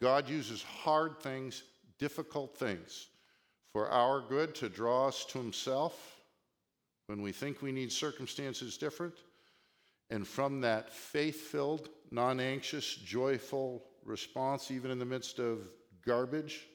God 0.00 0.28
uses 0.28 0.62
hard 0.62 1.20
things, 1.20 1.62
difficult 1.98 2.56
things, 2.56 3.08
for 3.72 3.88
our 3.88 4.20
good 4.20 4.54
to 4.56 4.68
draw 4.68 5.08
us 5.08 5.24
to 5.26 5.38
Himself 5.38 6.20
when 7.06 7.22
we 7.22 7.32
think 7.32 7.60
we 7.60 7.72
need 7.72 7.92
circumstances 7.92 8.78
different. 8.78 9.14
And 10.10 10.26
from 10.26 10.60
that 10.62 10.92
faith 10.92 11.40
filled, 11.40 11.88
non 12.10 12.40
anxious, 12.40 12.94
joyful 12.96 13.84
response, 14.04 14.70
even 14.70 14.90
in 14.90 14.98
the 14.98 15.04
midst 15.04 15.38
of 15.38 15.68
garbage, 16.04 16.66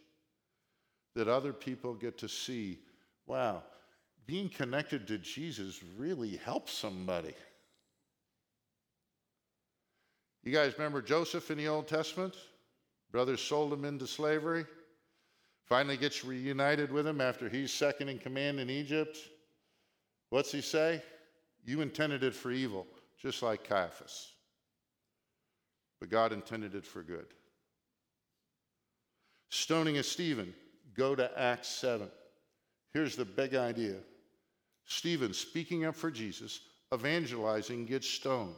that 1.16 1.28
other 1.28 1.52
people 1.52 1.94
get 1.94 2.18
to 2.20 2.30
see 2.30 2.80
wow, 3.28 3.64
being 4.26 4.50
connected 4.50 5.08
to 5.08 5.18
Jesus 5.18 5.82
really 5.98 6.38
helps 6.38 6.74
somebody. 6.74 7.34
You 10.44 10.54
guys 10.54 10.74
remember 10.78 11.02
Joseph 11.02 11.50
in 11.50 11.58
the 11.58 11.68
Old 11.68 11.88
Testament? 11.88 12.36
Brothers 13.12 13.42
sold 13.42 13.74
him 13.74 13.86
into 13.86 14.06
slavery. 14.06 14.66
Finally 15.66 15.98
gets 15.98 16.24
reunited 16.24 16.92
with 16.92 17.08
him 17.08 17.20
after 17.20 17.50
he's 17.50 17.74
second 17.74 18.10
in 18.10 18.20
command 18.20 18.60
in 18.60 18.70
Egypt. 18.70 19.18
What's 20.30 20.52
he 20.52 20.62
say? 20.62 21.02
You 21.66 21.82
intended 21.82 22.24
it 22.24 22.36
for 22.36 22.52
evil, 22.52 22.86
just 23.20 23.42
like 23.42 23.68
Caiaphas. 23.68 24.34
But 26.00 26.10
God 26.10 26.32
intended 26.32 26.76
it 26.76 26.86
for 26.86 27.02
good. 27.02 27.26
Stoning 29.50 29.98
of 29.98 30.06
Stephen, 30.06 30.54
go 30.96 31.16
to 31.16 31.32
Acts 31.40 31.70
7. 31.70 32.10
Here's 32.96 33.18
the 33.18 33.26
big 33.26 33.56
idea 33.56 33.98
Stephen 34.86 35.34
speaking 35.34 35.84
up 35.84 35.96
for 35.96 36.10
Jesus, 36.10 36.62
evangelizing, 36.94 37.86
gets 37.86 38.08
stoned. 38.08 38.56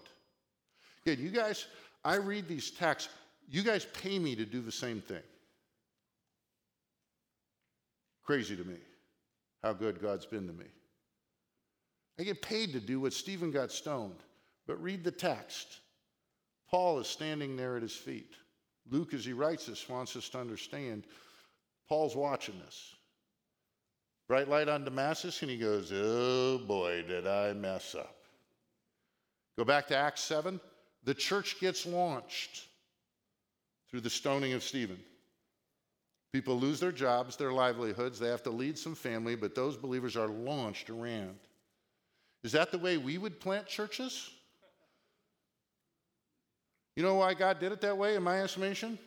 Again, 1.03 1.25
you 1.25 1.31
guys, 1.31 1.65
I 2.05 2.17
read 2.17 2.47
these 2.47 2.69
texts, 2.69 3.09
you 3.49 3.63
guys 3.63 3.87
pay 3.99 4.19
me 4.19 4.35
to 4.35 4.45
do 4.45 4.61
the 4.61 4.71
same 4.71 5.01
thing. 5.01 5.23
Crazy 8.23 8.55
to 8.55 8.63
me 8.63 8.77
how 9.63 9.73
good 9.73 9.99
God's 9.99 10.27
been 10.27 10.45
to 10.45 10.53
me. 10.53 10.65
I 12.19 12.23
get 12.23 12.43
paid 12.43 12.73
to 12.73 12.79
do 12.79 12.99
what 12.99 13.13
Stephen 13.13 13.49
got 13.49 13.71
stoned. 13.71 14.19
But 14.67 14.79
read 14.83 15.03
the 15.03 15.09
text. 15.09 15.79
Paul 16.69 16.99
is 16.99 17.07
standing 17.07 17.55
there 17.55 17.75
at 17.75 17.81
his 17.81 17.95
feet. 17.95 18.35
Luke, 18.91 19.15
as 19.15 19.25
he 19.25 19.33
writes 19.33 19.65
this, 19.65 19.89
wants 19.89 20.15
us 20.15 20.29
to 20.29 20.39
understand 20.39 21.05
Paul's 21.89 22.15
watching 22.15 22.59
this. 22.63 22.96
Bright 24.27 24.49
light 24.49 24.67
on 24.67 24.83
Damascus, 24.83 25.41
and 25.41 25.49
he 25.49 25.57
goes, 25.57 25.91
Oh 25.93 26.57
boy, 26.57 27.03
did 27.07 27.25
I 27.25 27.53
mess 27.53 27.95
up. 27.95 28.15
Go 29.57 29.63
back 29.63 29.87
to 29.87 29.97
Acts 29.97 30.21
7. 30.21 30.59
The 31.05 31.13
church 31.13 31.59
gets 31.59 31.85
launched 31.85 32.65
through 33.89 34.01
the 34.01 34.09
stoning 34.09 34.53
of 34.53 34.63
Stephen. 34.63 34.99
People 36.33 36.59
lose 36.59 36.79
their 36.79 36.91
jobs, 36.91 37.37
their 37.37 37.53
livelihoods, 37.53 38.19
they 38.19 38.27
have 38.27 38.43
to 38.43 38.49
lead 38.49 38.77
some 38.77 38.95
family, 38.95 39.35
but 39.35 39.55
those 39.55 39.77
believers 39.77 40.17
are 40.17 40.27
launched 40.27 40.89
around. 40.89 41.37
Is 42.43 42.51
that 42.51 42.71
the 42.71 42.77
way 42.77 42.97
we 42.97 43.17
would 43.17 43.39
plant 43.39 43.65
churches? 43.65 44.29
You 46.97 47.03
know 47.03 47.15
why 47.15 47.33
God 47.33 47.59
did 47.59 47.71
it 47.71 47.81
that 47.81 47.97
way, 47.97 48.15
in 48.15 48.23
my 48.23 48.41
estimation? 48.41 48.99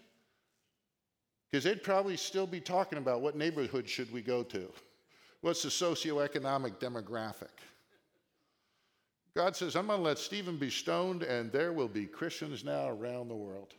Because 1.50 1.64
they'd 1.64 1.83
probably 1.83 2.16
still 2.16 2.46
be 2.46 2.61
talking 2.61 2.98
about 2.98 3.20
what 3.20 3.37
neighborhood 3.37 3.88
should 3.88 4.11
we 4.12 4.22
go 4.22 4.42
to? 4.44 4.72
What's 5.42 5.62
the 5.62 5.68
socioeconomic 5.68 6.79
demographic? 6.79 7.48
God 9.35 9.57
says, 9.57 9.76
I'm 9.76 9.87
going 9.87 9.98
to 9.98 10.05
let 10.05 10.18
Stephen 10.18 10.57
be 10.57 10.70
stoned, 10.70 11.22
and 11.22 11.50
there 11.53 11.72
will 11.72 11.88
be 11.88 12.07
Christians 12.07 12.64
now 12.64 12.88
around 12.88 13.29
the 13.29 13.37
world. 13.37 13.74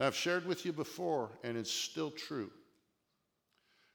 I've 0.00 0.14
shared 0.14 0.46
with 0.46 0.64
you 0.64 0.72
before, 0.72 1.30
and 1.42 1.56
it's 1.56 1.72
still 1.72 2.10
true. 2.10 2.50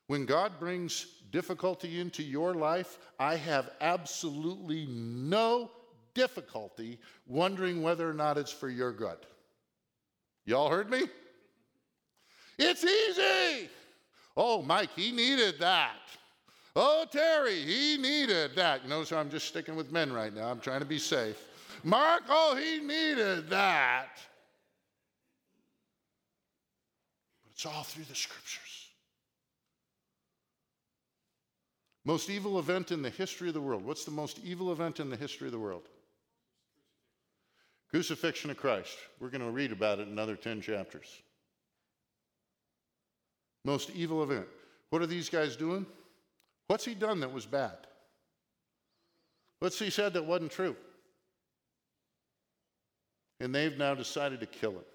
When 0.08 0.26
God 0.26 0.54
brings 0.60 1.06
difficulty 1.32 2.00
into 2.00 2.24
your 2.24 2.56
life, 2.56 2.98
I 3.20 3.36
have 3.36 3.70
absolutely 3.80 4.88
no 4.88 5.72
difficulty 6.14 7.00
wondering 7.28 7.82
whether 7.82 8.10
or 8.10 8.14
not 8.14 8.38
it's 8.38 8.52
for 8.52 8.70
your 8.70 8.92
good. 8.92 9.18
Y'all 10.46 10.70
heard 10.70 10.90
me? 10.90 11.04
It's 12.58 12.84
easy. 12.84 13.70
Oh, 14.42 14.62
Mike, 14.62 14.92
he 14.96 15.12
needed 15.12 15.60
that. 15.60 16.00
Oh, 16.74 17.06
Terry, 17.12 17.62
he 17.62 17.98
needed 17.98 18.56
that. 18.56 18.82
You 18.84 18.90
know, 18.90 19.04
so 19.04 19.18
I'm 19.18 19.30
just 19.30 19.50
sticking 19.50 19.76
with 19.76 19.92
men 19.92 20.14
right 20.14 20.34
now. 20.34 20.50
I'm 20.50 20.62
trying 20.62 20.80
to 20.80 20.86
be 20.86 20.98
safe. 20.98 21.36
Mark, 21.84 22.24
oh, 22.30 22.56
he 22.56 22.80
needed 22.80 23.50
that. 23.50 24.16
But 27.44 27.52
it's 27.52 27.66
all 27.66 27.84
through 27.84 28.06
the 28.06 28.16
scriptures. 28.16 28.88
Most 32.06 32.30
evil 32.30 32.60
event 32.60 32.92
in 32.92 33.02
the 33.02 33.10
history 33.10 33.50
of 33.50 33.56
the 33.56 33.62
world. 33.62 33.84
What's 33.84 34.06
the 34.06 34.12
most 34.12 34.40
evil 34.42 34.72
event 34.72 35.02
in 35.02 35.10
the 35.10 35.18
history 35.18 35.50
of 35.50 35.52
the 35.52 35.60
world? 35.60 35.84
Crucifixion 37.90 38.52
of 38.52 38.56
Christ. 38.58 38.96
We're 39.20 39.30
going 39.30 39.42
to 39.42 39.52
read 39.52 39.74
about 39.74 40.00
it 40.00 40.04
in 40.04 40.14
another 40.14 40.38
10 40.38 40.62
chapters. 40.62 41.22
Most 43.66 43.92
evil 43.92 44.24
event. 44.24 44.48
What 44.90 45.02
are 45.02 45.08
these 45.08 45.30
guys 45.30 45.56
doing? 45.56 45.86
What's 46.68 46.86
he 46.86 46.94
done 46.96 47.20
that 47.20 47.32
was 47.32 47.46
bad? 47.46 47.78
What's 49.60 49.80
he 49.80 49.90
said 49.90 50.14
that 50.14 50.26
wasn't 50.26 50.52
true? 50.52 50.76
And 53.40 53.54
they've 53.54 53.78
now 53.78 53.94
decided 53.96 54.40
to 54.40 54.46
kill 54.46 54.72
him. 54.72 54.86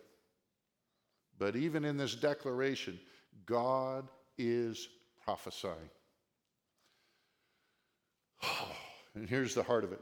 But 1.38 1.56
even 1.56 1.84
in 1.84 1.96
this 1.96 2.14
declaration, 2.14 2.98
God 3.46 4.08
is 4.38 4.88
prophesying. 5.24 5.90
And 9.16 9.28
here's 9.28 9.54
the 9.54 9.62
heart 9.62 9.84
of 9.84 9.92
it. 9.92 10.00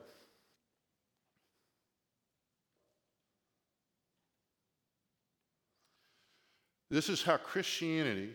This 6.90 7.10
is 7.10 7.22
how 7.22 7.36
Christianity 7.36 8.30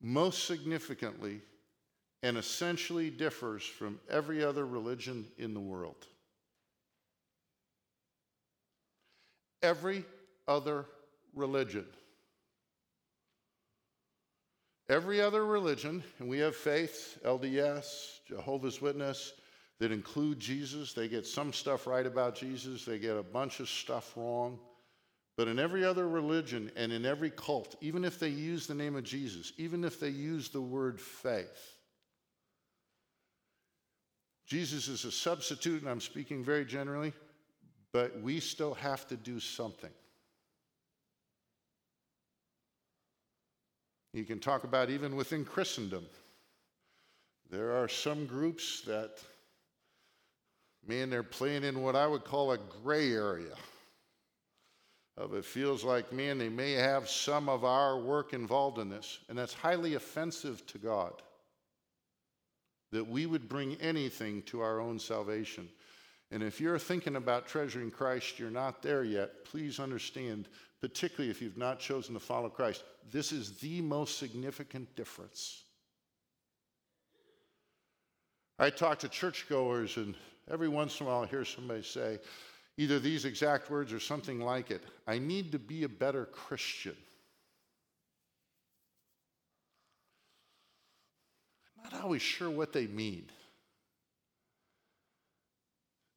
most 0.00 0.46
significantly 0.46 1.40
and 2.22 2.36
essentially 2.36 3.10
differs 3.10 3.62
from 3.62 3.98
every 4.10 4.44
other 4.44 4.66
religion 4.66 5.26
in 5.38 5.54
the 5.54 5.60
world. 5.60 6.06
Every 9.62 10.04
other 10.46 10.86
religion. 11.34 11.86
Every 14.88 15.20
other 15.20 15.46
religion, 15.46 16.02
and 16.18 16.28
we 16.28 16.38
have 16.38 16.56
faith, 16.56 17.18
LDS, 17.24 18.20
Jehovah's 18.26 18.82
Witness, 18.82 19.34
that 19.78 19.92
include 19.92 20.40
Jesus. 20.40 20.92
They 20.92 21.08
get 21.08 21.26
some 21.26 21.52
stuff 21.52 21.86
right 21.86 22.06
about 22.06 22.34
Jesus, 22.34 22.84
they 22.84 22.98
get 22.98 23.16
a 23.16 23.22
bunch 23.22 23.60
of 23.60 23.68
stuff 23.68 24.12
wrong. 24.16 24.58
But 25.40 25.48
in 25.48 25.58
every 25.58 25.86
other 25.86 26.06
religion 26.06 26.70
and 26.76 26.92
in 26.92 27.06
every 27.06 27.30
cult, 27.30 27.74
even 27.80 28.04
if 28.04 28.18
they 28.18 28.28
use 28.28 28.66
the 28.66 28.74
name 28.74 28.94
of 28.94 29.04
Jesus, 29.04 29.54
even 29.56 29.84
if 29.84 29.98
they 29.98 30.10
use 30.10 30.50
the 30.50 30.60
word 30.60 31.00
faith, 31.00 31.76
Jesus 34.46 34.86
is 34.86 35.06
a 35.06 35.10
substitute, 35.10 35.80
and 35.80 35.90
I'm 35.90 36.02
speaking 36.02 36.44
very 36.44 36.66
generally, 36.66 37.14
but 37.90 38.20
we 38.20 38.38
still 38.38 38.74
have 38.74 39.08
to 39.08 39.16
do 39.16 39.40
something. 39.40 39.88
You 44.12 44.24
can 44.24 44.40
talk 44.40 44.64
about 44.64 44.90
even 44.90 45.16
within 45.16 45.46
Christendom. 45.46 46.04
There 47.48 47.82
are 47.82 47.88
some 47.88 48.26
groups 48.26 48.82
that, 48.82 49.12
man, 50.86 51.08
they're 51.08 51.22
playing 51.22 51.64
in 51.64 51.80
what 51.80 51.96
I 51.96 52.06
would 52.06 52.24
call 52.24 52.52
a 52.52 52.58
gray 52.82 53.14
area 53.14 53.54
of 55.20 55.34
it 55.34 55.44
feels 55.44 55.84
like, 55.84 56.12
me, 56.12 56.28
and 56.28 56.40
they 56.40 56.48
may 56.48 56.72
have 56.72 57.08
some 57.08 57.48
of 57.48 57.62
our 57.64 57.98
work 57.98 58.32
involved 58.32 58.78
in 58.78 58.88
this. 58.88 59.18
And 59.28 59.36
that's 59.36 59.52
highly 59.52 59.94
offensive 59.94 60.66
to 60.68 60.78
God 60.78 61.12
that 62.92 63.06
we 63.06 63.26
would 63.26 63.48
bring 63.48 63.76
anything 63.76 64.42
to 64.42 64.60
our 64.60 64.80
own 64.80 64.98
salvation. 64.98 65.68
And 66.32 66.42
if 66.42 66.60
you're 66.60 66.78
thinking 66.78 67.16
about 67.16 67.46
treasuring 67.46 67.90
Christ, 67.90 68.38
you're 68.38 68.50
not 68.50 68.82
there 68.82 69.04
yet, 69.04 69.44
please 69.44 69.78
understand, 69.78 70.48
particularly 70.80 71.30
if 71.30 71.42
you've 71.42 71.58
not 71.58 71.78
chosen 71.78 72.14
to 72.14 72.20
follow 72.20 72.48
Christ, 72.48 72.82
this 73.12 73.30
is 73.30 73.58
the 73.58 73.80
most 73.80 74.18
significant 74.18 74.96
difference. 74.96 75.62
I 78.58 78.70
talk 78.70 78.98
to 79.00 79.08
churchgoers, 79.08 79.96
and 79.96 80.14
every 80.50 80.68
once 80.68 81.00
in 81.00 81.06
a 81.06 81.10
while 81.10 81.22
I 81.22 81.26
hear 81.26 81.44
somebody 81.44 81.82
say, 81.82 82.18
either 82.80 82.98
these 82.98 83.26
exact 83.26 83.70
words 83.70 83.92
or 83.92 84.00
something 84.00 84.40
like 84.40 84.70
it 84.70 84.82
I 85.06 85.18
need 85.18 85.52
to 85.52 85.58
be 85.58 85.84
a 85.84 85.88
better 85.88 86.24
Christian. 86.24 86.96
I'm 91.76 91.92
not 91.92 92.02
always 92.02 92.22
sure 92.22 92.48
what 92.48 92.72
they 92.72 92.86
mean. 92.86 93.26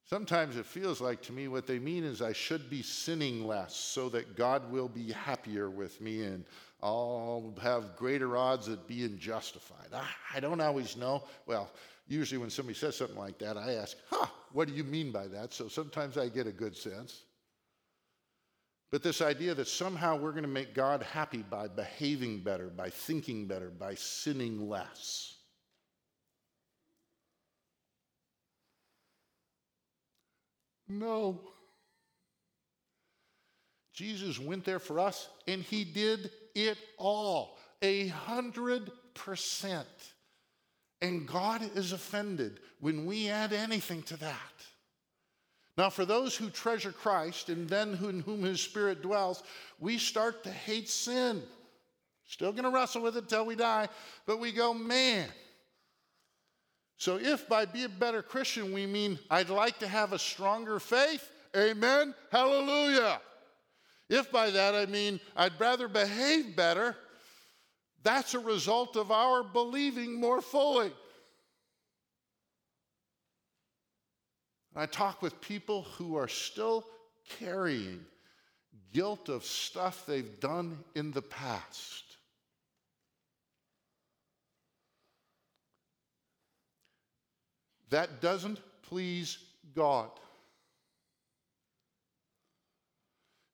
Sometimes 0.06 0.56
it 0.56 0.64
feels 0.64 1.00
like 1.02 1.20
to 1.22 1.32
me 1.32 1.48
what 1.48 1.66
they 1.66 1.78
mean 1.78 2.02
is 2.02 2.22
I 2.22 2.32
should 2.32 2.70
be 2.70 2.82
sinning 2.82 3.46
less 3.46 3.74
so 3.74 4.08
that 4.10 4.36
God 4.36 4.70
will 4.70 4.88
be 4.88 5.12
happier 5.12 5.68
with 5.68 6.00
me 6.00 6.22
and 6.22 6.44
I'll 6.82 7.52
have 7.60 7.96
greater 7.96 8.36
odds 8.38 8.68
at 8.68 8.86
being 8.86 9.18
justified. 9.18 9.88
I, 10.34 10.40
don't 10.40 10.60
always 10.60 10.96
know. 10.96 11.24
Well, 11.46 11.70
usually 12.06 12.38
when 12.38 12.50
somebody 12.50 12.78
says 12.78 12.96
something 12.96 13.18
like 13.18 13.38
that, 13.38 13.56
I 13.56 13.74
ask, 13.74 13.96
huh, 14.10 14.26
what 14.54 14.68
do 14.68 14.74
you 14.74 14.84
mean 14.84 15.10
by 15.10 15.26
that? 15.26 15.52
So 15.52 15.66
sometimes 15.66 16.16
I 16.16 16.28
get 16.28 16.46
a 16.46 16.52
good 16.52 16.76
sense. 16.76 17.24
But 18.92 19.02
this 19.02 19.20
idea 19.20 19.52
that 19.56 19.66
somehow 19.66 20.16
we're 20.16 20.30
going 20.30 20.44
to 20.44 20.48
make 20.48 20.74
God 20.74 21.02
happy 21.02 21.42
by 21.42 21.66
behaving 21.66 22.38
better, 22.44 22.68
by 22.68 22.88
thinking 22.88 23.48
better, 23.48 23.68
by 23.68 23.96
sinning 23.96 24.68
less. 24.68 25.34
No. 30.88 31.40
Jesus 33.92 34.38
went 34.38 34.64
there 34.64 34.78
for 34.78 35.00
us 35.00 35.28
and 35.48 35.62
he 35.62 35.82
did 35.82 36.30
it 36.54 36.78
all, 36.96 37.58
a 37.82 38.06
hundred 38.06 38.92
percent. 39.14 40.13
And 41.04 41.28
God 41.28 41.60
is 41.76 41.92
offended 41.92 42.60
when 42.80 43.04
we 43.04 43.28
add 43.28 43.52
anything 43.52 44.02
to 44.04 44.16
that. 44.16 44.52
Now, 45.76 45.90
for 45.90 46.06
those 46.06 46.34
who 46.34 46.48
treasure 46.48 46.92
Christ 46.92 47.50
and 47.50 47.68
then 47.68 47.90
in 47.90 48.20
whom 48.20 48.42
his 48.42 48.62
spirit 48.62 49.02
dwells, 49.02 49.42
we 49.78 49.98
start 49.98 50.42
to 50.44 50.50
hate 50.50 50.88
sin. 50.88 51.42
Still 52.26 52.52
going 52.52 52.64
to 52.64 52.70
wrestle 52.70 53.02
with 53.02 53.18
it 53.18 53.28
till 53.28 53.44
we 53.44 53.54
die, 53.54 53.88
but 54.24 54.40
we 54.40 54.50
go, 54.50 54.72
man. 54.72 55.28
So, 56.96 57.18
if 57.20 57.46
by 57.50 57.66
be 57.66 57.84
a 57.84 57.88
better 57.90 58.22
Christian 58.22 58.72
we 58.72 58.86
mean 58.86 59.18
I'd 59.30 59.50
like 59.50 59.78
to 59.80 59.86
have 59.86 60.14
a 60.14 60.18
stronger 60.18 60.80
faith, 60.80 61.30
amen, 61.54 62.14
hallelujah. 62.32 63.20
If 64.08 64.32
by 64.32 64.48
that 64.48 64.74
I 64.74 64.86
mean 64.86 65.20
I'd 65.36 65.60
rather 65.60 65.86
behave 65.86 66.56
better, 66.56 66.96
that's 68.04 68.34
a 68.34 68.38
result 68.38 68.96
of 68.96 69.10
our 69.10 69.42
believing 69.42 70.20
more 70.20 70.40
fully. 70.40 70.92
I 74.76 74.86
talk 74.86 75.22
with 75.22 75.40
people 75.40 75.82
who 75.96 76.16
are 76.16 76.28
still 76.28 76.84
carrying 77.38 78.04
guilt 78.92 79.28
of 79.28 79.44
stuff 79.44 80.04
they've 80.06 80.38
done 80.40 80.78
in 80.94 81.12
the 81.12 81.22
past. 81.22 82.04
That 87.90 88.20
doesn't 88.20 88.58
please 88.82 89.38
God. 89.74 90.10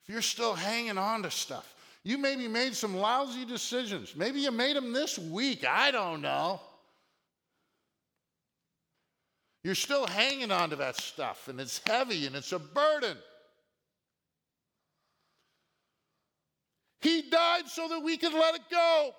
If 0.03 0.12
you're 0.12 0.22
still 0.22 0.55
hanging 0.55 0.98
on 0.98 1.22
to 1.22 1.30
stuff, 1.30 1.74
you 2.05 2.16
maybe 2.16 2.48
made 2.48 2.74
some 2.74 2.96
lousy 2.96 3.44
decisions. 3.44 4.16
Maybe 4.16 4.40
you 4.40 4.51
made 4.51 4.76
them 4.76 4.92
this 4.92 5.18
week. 5.18 5.64
I 5.68 5.90
don't 5.90 6.22
know. 6.22 6.61
You're 9.62 9.74
still 9.74 10.07
hanging 10.07 10.51
on 10.51 10.70
to 10.70 10.76
that 10.76 10.96
stuff, 10.96 11.48
and 11.48 11.61
it's 11.61 11.80
heavy 11.86 12.26
and 12.26 12.34
it's 12.34 12.53
a 12.53 12.59
burden. 12.59 13.18
He 17.03 17.22
died 17.30 17.68
so 17.68 17.88
that 17.88 18.01
we 18.01 18.16
could 18.16 18.32
let 18.32 18.55
it 18.55 18.62
go. 18.70 19.11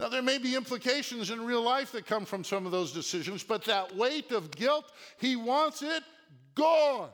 Now, 0.00 0.08
there 0.08 0.22
may 0.22 0.38
be 0.38 0.56
implications 0.56 1.30
in 1.30 1.46
real 1.46 1.62
life 1.62 1.92
that 1.92 2.04
come 2.04 2.24
from 2.24 2.42
some 2.42 2.66
of 2.66 2.72
those 2.72 2.92
decisions, 2.92 3.44
but 3.44 3.64
that 3.64 3.94
weight 3.96 4.32
of 4.32 4.50
guilt, 4.50 4.90
he 5.18 5.36
wants 5.36 5.82
it 5.82 6.02
gone. 6.56 7.10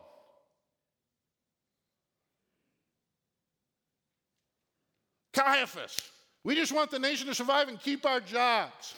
Caiaphas, 5.41 6.11
we 6.45 6.55
just 6.55 6.73
want 6.73 6.91
the 6.91 6.99
nation 6.99 7.27
to 7.27 7.35
survive 7.35 7.69
and 7.69 7.81
keep 7.81 8.05
our 8.05 8.21
jobs. 8.21 8.95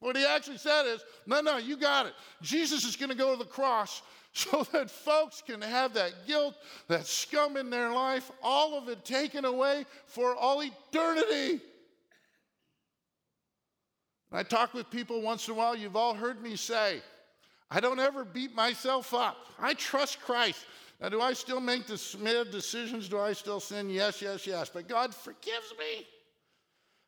What 0.00 0.16
he 0.16 0.26
actually 0.26 0.58
said 0.58 0.86
is, 0.86 1.02
no, 1.26 1.40
no, 1.40 1.56
you 1.56 1.76
got 1.76 2.06
it. 2.06 2.12
Jesus 2.42 2.84
is 2.84 2.96
going 2.96 3.08
to 3.08 3.16
go 3.16 3.32
to 3.32 3.38
the 3.38 3.48
cross 3.48 4.02
so 4.32 4.66
that 4.72 4.90
folks 4.90 5.42
can 5.44 5.62
have 5.62 5.94
that 5.94 6.12
guilt, 6.26 6.54
that 6.88 7.06
scum 7.06 7.56
in 7.56 7.70
their 7.70 7.90
life, 7.90 8.30
all 8.42 8.76
of 8.76 8.88
it 8.88 9.04
taken 9.04 9.44
away 9.44 9.86
for 10.06 10.34
all 10.34 10.62
eternity. 10.62 11.60
I 14.30 14.42
talk 14.42 14.74
with 14.74 14.90
people 14.90 15.22
once 15.22 15.48
in 15.48 15.54
a 15.54 15.56
while, 15.56 15.74
you've 15.74 15.96
all 15.96 16.12
heard 16.12 16.42
me 16.42 16.56
say, 16.56 17.00
I 17.70 17.80
don't 17.80 17.98
ever 17.98 18.24
beat 18.24 18.54
myself 18.54 19.14
up. 19.14 19.36
I 19.58 19.72
trust 19.74 20.20
Christ. 20.20 20.66
Now, 21.00 21.10
do 21.10 21.20
I 21.20 21.34
still 21.34 21.60
make 21.60 21.86
the 21.86 22.48
decisions? 22.50 23.08
Do 23.08 23.18
I 23.18 23.34
still 23.34 23.60
sin? 23.60 23.90
Yes, 23.90 24.22
yes, 24.22 24.46
yes. 24.46 24.70
But 24.72 24.88
God 24.88 25.14
forgives 25.14 25.74
me. 25.78 26.06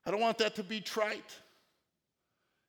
I 0.05 0.11
don't 0.11 0.21
want 0.21 0.39
that 0.39 0.55
to 0.57 0.63
be 0.63 0.81
trite. 0.81 1.35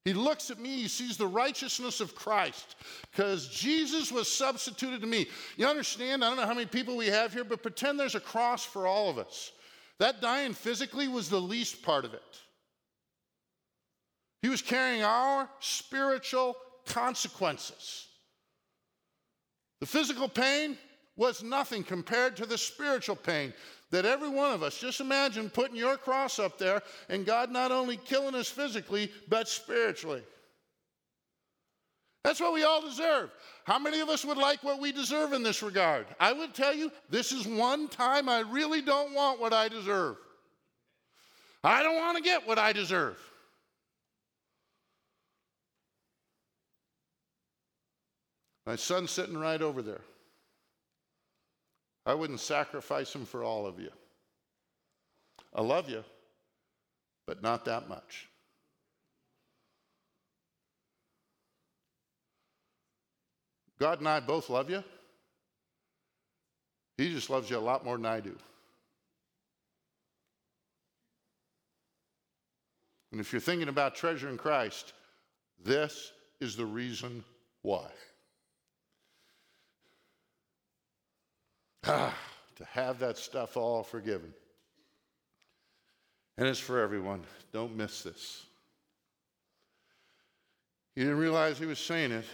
He 0.05 0.13
looks 0.13 0.49
at 0.49 0.59
me, 0.59 0.69
he 0.81 0.87
sees 0.87 1.17
the 1.17 1.27
righteousness 1.27 1.99
of 1.99 2.15
Christ 2.15 2.77
because 3.11 3.49
Jesus 3.49 4.11
was 4.11 4.31
substituted 4.31 5.01
to 5.01 5.07
me. 5.07 5.27
You 5.57 5.67
understand? 5.67 6.23
I 6.23 6.29
don't 6.29 6.37
know 6.37 6.45
how 6.45 6.53
many 6.53 6.65
people 6.65 6.95
we 6.95 7.07
have 7.07 7.33
here, 7.33 7.43
but 7.43 7.61
pretend 7.61 7.99
there's 7.99 8.15
a 8.15 8.21
cross 8.21 8.63
for 8.63 8.87
all 8.87 9.09
of 9.09 9.17
us. 9.17 9.51
That 9.99 10.21
dying 10.21 10.53
physically 10.53 11.09
was 11.09 11.29
the 11.29 11.41
least 11.41 11.83
part 11.83 12.05
of 12.05 12.13
it. 12.13 12.21
He 14.41 14.47
was 14.47 14.61
carrying 14.61 15.03
our 15.03 15.49
spiritual 15.59 16.55
consequences. 16.85 18.07
The 19.81 19.85
physical 19.85 20.29
pain 20.29 20.77
was 21.19 21.43
nothing 21.43 21.83
compared 21.83 22.37
to 22.37 22.45
the 22.45 22.57
spiritual 22.57 23.15
pain 23.15 23.53
that 23.91 24.05
every 24.05 24.29
one 24.29 24.53
of 24.53 24.63
us, 24.63 24.79
just 24.79 25.01
imagine 25.01 25.49
putting 25.49 25.75
your 25.75 25.97
cross 25.97 26.39
up 26.39 26.57
there 26.57 26.81
and 27.09 27.25
God 27.25 27.51
not 27.51 27.73
only 27.73 27.97
killing 27.97 28.35
us 28.35 28.47
physically, 28.47 29.11
but 29.27 29.49
spiritually. 29.49 30.23
That's 32.23 32.39
what 32.39 32.53
we 32.53 32.63
all 32.63 32.81
deserve. 32.81 33.31
How 33.65 33.77
many 33.77 33.99
of 33.99 34.07
us 34.07 34.23
would 34.23 34.37
like 34.37 34.63
what 34.63 34.79
we 34.79 34.93
deserve 34.93 35.33
in 35.33 35.43
this 35.43 35.61
regard? 35.61 36.05
I 36.21 36.31
would 36.31 36.53
tell 36.53 36.73
you, 36.73 36.89
this 37.09 37.33
is 37.33 37.45
one 37.45 37.89
time 37.89 38.29
I 38.29 38.39
really 38.39 38.81
don't 38.81 39.13
want 39.13 39.41
what 39.41 39.51
I 39.51 39.67
deserve. 39.67 40.15
I 41.65 41.83
don't 41.83 41.97
want 41.97 42.15
to 42.15 42.23
get 42.23 42.47
what 42.47 42.57
I 42.57 42.71
deserve. 42.71 43.17
My 48.65 48.77
son's 48.77 49.11
sitting 49.11 49.37
right 49.37 49.61
over 49.61 49.81
there. 49.81 50.01
I 52.05 52.13
wouldn't 52.13 52.39
sacrifice 52.39 53.13
him 53.13 53.25
for 53.25 53.43
all 53.43 53.65
of 53.67 53.79
you. 53.79 53.89
I 55.53 55.61
love 55.61 55.89
you, 55.89 56.03
but 57.27 57.41
not 57.41 57.65
that 57.65 57.89
much. 57.89 58.27
God 63.79 63.99
and 63.99 64.07
I 64.07 64.19
both 64.19 64.49
love 64.49 64.69
you. 64.69 64.83
He 66.97 67.13
just 67.13 67.29
loves 67.29 67.49
you 67.49 67.57
a 67.57 67.59
lot 67.59 67.85
more 67.85 67.95
than 67.95 68.05
I 68.05 68.19
do. 68.19 68.35
And 73.11 73.21
if 73.21 73.31
you're 73.31 73.39
thinking 73.39 73.69
about 73.69 73.95
treasure 73.95 74.29
in 74.29 74.37
Christ, 74.37 74.93
this 75.63 76.11
is 76.39 76.55
the 76.55 76.65
reason 76.65 77.23
why. 77.61 77.87
Ah, 81.85 82.15
to 82.55 82.65
have 82.65 82.99
that 82.99 83.17
stuff 83.17 83.55
all 83.57 83.83
forgiven. 83.83 84.33
And 86.37 86.47
it's 86.47 86.59
for 86.59 86.79
everyone. 86.79 87.23
Don't 87.51 87.75
miss 87.75 88.03
this. 88.03 88.45
He 90.95 91.01
didn't 91.01 91.17
realize 91.17 91.57
he 91.57 91.65
was 91.65 91.79
saying 91.79 92.11
it, 92.11 92.25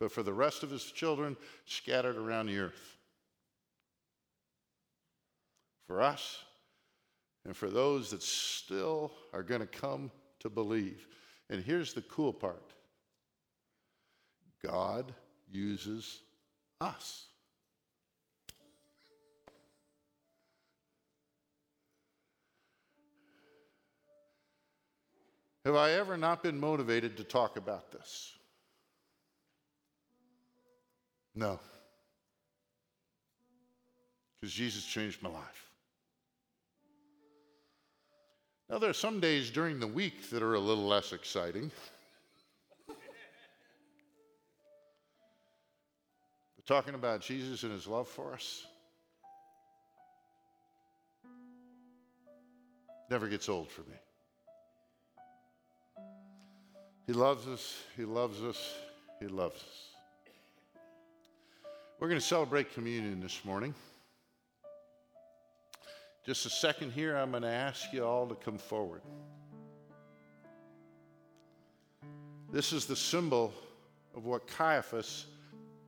but 0.00 0.10
for 0.10 0.22
the 0.22 0.32
rest 0.32 0.62
of 0.62 0.70
his 0.70 0.84
children 0.84 1.36
scattered 1.66 2.16
around 2.16 2.46
the 2.46 2.58
earth. 2.58 2.96
For 5.86 6.02
us, 6.02 6.42
and 7.44 7.56
for 7.56 7.70
those 7.70 8.10
that 8.10 8.22
still 8.22 9.10
are 9.32 9.42
going 9.42 9.62
to 9.62 9.66
come 9.66 10.10
to 10.40 10.50
believe. 10.50 11.06
And 11.48 11.64
here's 11.64 11.94
the 11.94 12.02
cool 12.02 12.32
part 12.32 12.62
God 14.62 15.14
uses 15.50 16.20
us. 16.80 17.27
Have 25.68 25.76
I 25.76 25.90
ever 25.92 26.16
not 26.16 26.42
been 26.42 26.58
motivated 26.58 27.18
to 27.18 27.24
talk 27.24 27.58
about 27.58 27.92
this? 27.92 28.32
No. 31.34 31.60
Because 34.40 34.54
Jesus 34.54 34.86
changed 34.86 35.22
my 35.22 35.28
life. 35.28 35.66
Now, 38.70 38.78
there 38.78 38.88
are 38.88 38.94
some 38.94 39.20
days 39.20 39.50
during 39.50 39.78
the 39.78 39.86
week 39.86 40.30
that 40.30 40.42
are 40.42 40.54
a 40.54 40.58
little 40.58 40.86
less 40.86 41.12
exciting. 41.12 41.70
but 42.88 42.96
talking 46.66 46.94
about 46.94 47.20
Jesus 47.20 47.62
and 47.62 47.72
his 47.72 47.86
love 47.86 48.08
for 48.08 48.32
us 48.32 48.64
never 53.10 53.28
gets 53.28 53.50
old 53.50 53.70
for 53.70 53.82
me. 53.82 53.96
He 57.08 57.14
loves 57.14 57.48
us, 57.48 57.74
He 57.96 58.04
loves 58.04 58.42
us, 58.42 58.74
He 59.18 59.28
loves 59.28 59.56
us. 59.56 59.88
We're 61.98 62.08
going 62.08 62.20
to 62.20 62.26
celebrate 62.26 62.74
communion 62.74 63.18
this 63.18 63.46
morning. 63.46 63.74
Just 66.26 66.44
a 66.44 66.50
second 66.50 66.92
here, 66.92 67.16
I'm 67.16 67.30
going 67.30 67.44
to 67.44 67.48
ask 67.48 67.94
you 67.94 68.04
all 68.04 68.26
to 68.26 68.34
come 68.34 68.58
forward. 68.58 69.00
This 72.52 72.74
is 72.74 72.84
the 72.84 72.94
symbol 72.94 73.54
of 74.14 74.26
what 74.26 74.46
Caiaphas 74.46 75.24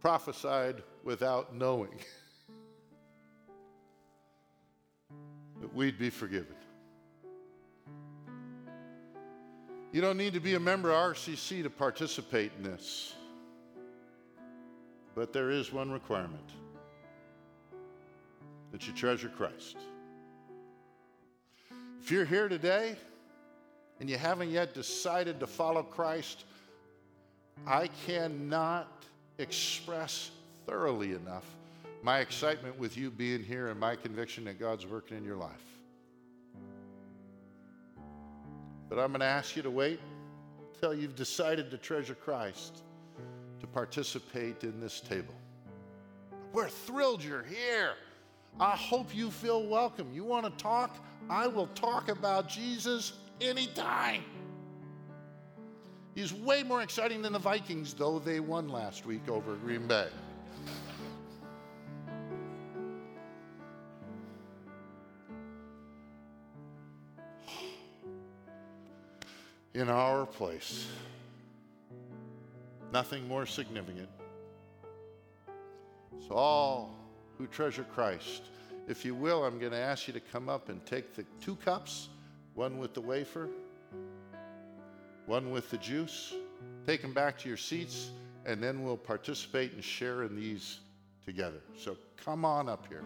prophesied 0.01 0.83
without 1.05 1.55
knowing 1.55 2.01
that 5.61 5.75
we'd 5.75 5.99
be 5.99 6.09
forgiven. 6.09 6.57
You 9.93 10.01
don't 10.01 10.17
need 10.17 10.35
to 10.35 10.41
be 10.41 10.55
a 10.55 10.61
member 10.61 10.91
of 10.91 11.17
RCC 11.17 11.65
to 11.65 11.71
participate 11.71 12.53
in 12.57 12.63
this. 12.63 13.15
But 15.17 15.33
there 15.33 15.51
is 15.51 15.73
one 15.73 15.91
requirement 15.91 16.49
that 18.71 18.87
you 18.87 18.93
treasure 18.93 19.29
Christ. 19.29 19.77
If 22.01 22.11
you're 22.11 22.25
here 22.25 22.49
today 22.49 22.97
and 23.99 24.09
you 24.09 24.17
haven't 24.17 24.51
yet 24.51 24.75
decided 24.75 25.41
to 25.41 25.47
follow 25.47 25.83
Christ, 25.83 26.45
I 27.67 27.89
cannot 28.07 29.05
express 29.39 30.31
thoroughly 30.67 31.13
enough 31.13 31.45
my 32.03 32.21
excitement 32.21 32.79
with 32.79 32.97
you 32.97 33.11
being 33.11 33.43
here 33.43 33.69
and 33.69 33.79
my 33.79 33.97
conviction 33.97 34.45
that 34.45 34.59
God's 34.59 34.87
working 34.87 35.17
in 35.19 35.25
your 35.25 35.37
life. 35.37 35.70
But 38.91 38.99
I'm 38.99 39.13
going 39.13 39.21
to 39.21 39.27
ask 39.27 39.55
you 39.55 39.63
to 39.63 39.71
wait 39.71 40.01
until 40.75 40.93
you've 40.93 41.15
decided 41.15 41.71
to 41.71 41.79
treasure 41.79 42.17
Christ 42.17 42.83
to 43.61 43.67
participate 43.67 44.65
in 44.65 44.81
this 44.81 45.01
table. 45.01 45.35
We're 46.53 46.69
thrilled 46.69 47.23
you're 47.23 47.45
here. 47.45 47.93
I 48.59 48.77
hope 48.77 49.15
you 49.15 49.31
feel 49.31 49.65
welcome. 49.67 50.13
You 50.13 50.25
want 50.25 50.45
to 50.45 50.63
talk? 50.63 50.97
I 51.31 51.47
will 51.47 51.69
talk 51.69 52.09
about 52.09 52.49
Jesus 52.49 53.13
anytime. 53.41 54.25
He's 56.17 56.35
way 56.35 56.65
more 56.65 56.83
exciting 56.83 57.23
than 57.23 57.33
the 57.33 57.39
Vikings, 57.39 57.95
though 57.95 58.19
they 58.19 58.41
won 58.41 58.69
last 58.69 59.07
week 59.07 59.29
over 59.29 59.55
Green 59.55 59.87
Bay. 59.87 60.09
In 69.81 69.89
our 69.89 70.27
place. 70.27 70.87
Nothing 72.93 73.27
more 73.27 73.47
significant. 73.47 74.09
So, 76.29 76.35
all 76.35 76.95
who 77.39 77.47
treasure 77.47 77.85
Christ. 77.95 78.43
If 78.89 79.05
you 79.05 79.15
will, 79.15 79.45
I'm 79.45 79.59
going 79.59 79.73
to 79.73 79.79
ask 79.79 80.07
you 80.07 80.13
to 80.13 80.21
come 80.21 80.51
up 80.51 80.69
and 80.69 80.85
take 80.85 81.15
the 81.15 81.25
two 81.41 81.57
cups, 81.57 82.09
one 82.55 82.79
with 82.79 82.93
the 82.93 83.01
wafer, 83.01 83.49
one 85.25 85.51
with 85.51 85.71
the 85.71 85.79
juice. 85.79 86.35
Take 86.87 87.01
them 87.01 87.15
back 87.15 87.39
to 87.39 87.49
your 87.49 87.57
seats, 87.57 88.11
and 88.45 88.63
then 88.63 88.83
we'll 88.83 88.99
participate 88.99 89.73
and 89.73 89.83
share 89.83 90.25
in 90.25 90.37
these 90.37 90.81
together. 91.25 91.61
So 91.79 91.97
come 92.23 92.45
on 92.45 92.69
up 92.69 92.87
here. 92.87 93.05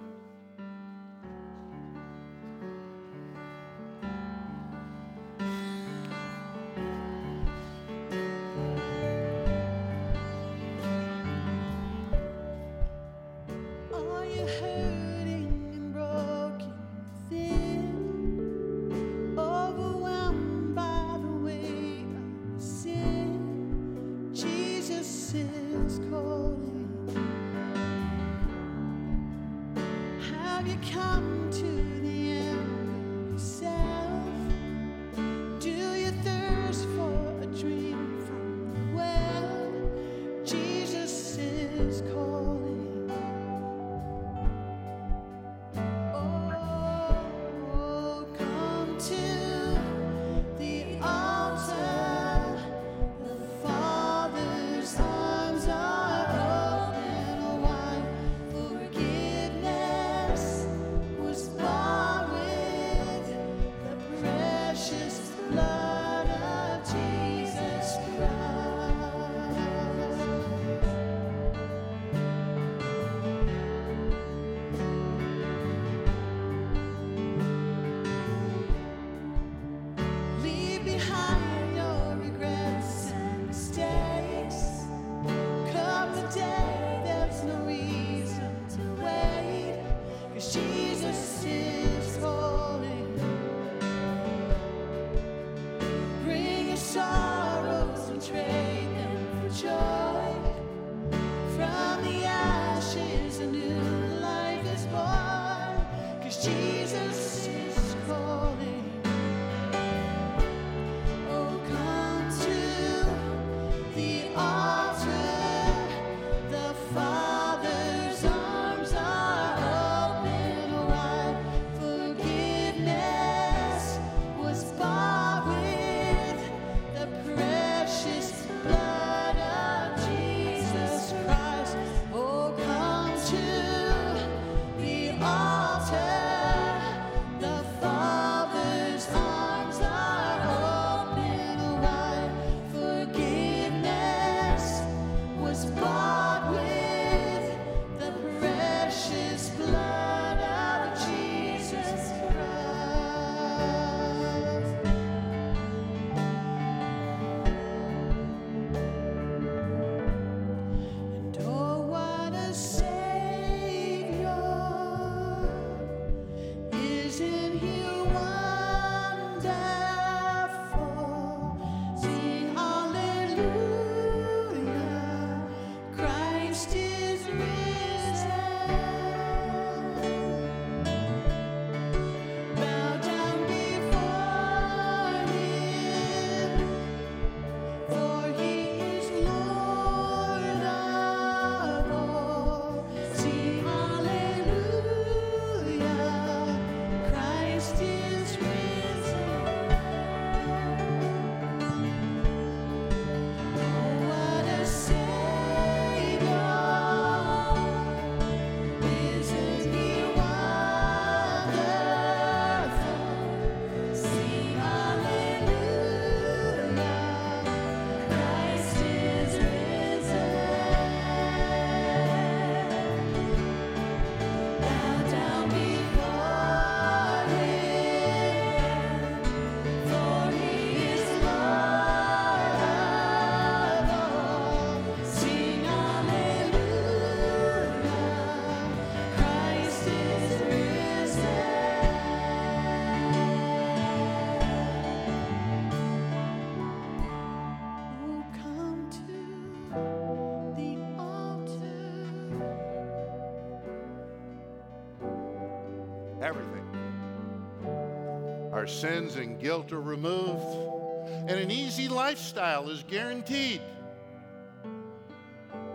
Sins 258.75 259.17
and 259.17 259.41
guilt 259.41 259.73
are 259.73 259.81
removed, 259.81 261.29
and 261.29 261.31
an 261.31 261.51
easy 261.51 261.89
lifestyle 261.89 262.69
is 262.69 262.83
guaranteed. 262.85 263.61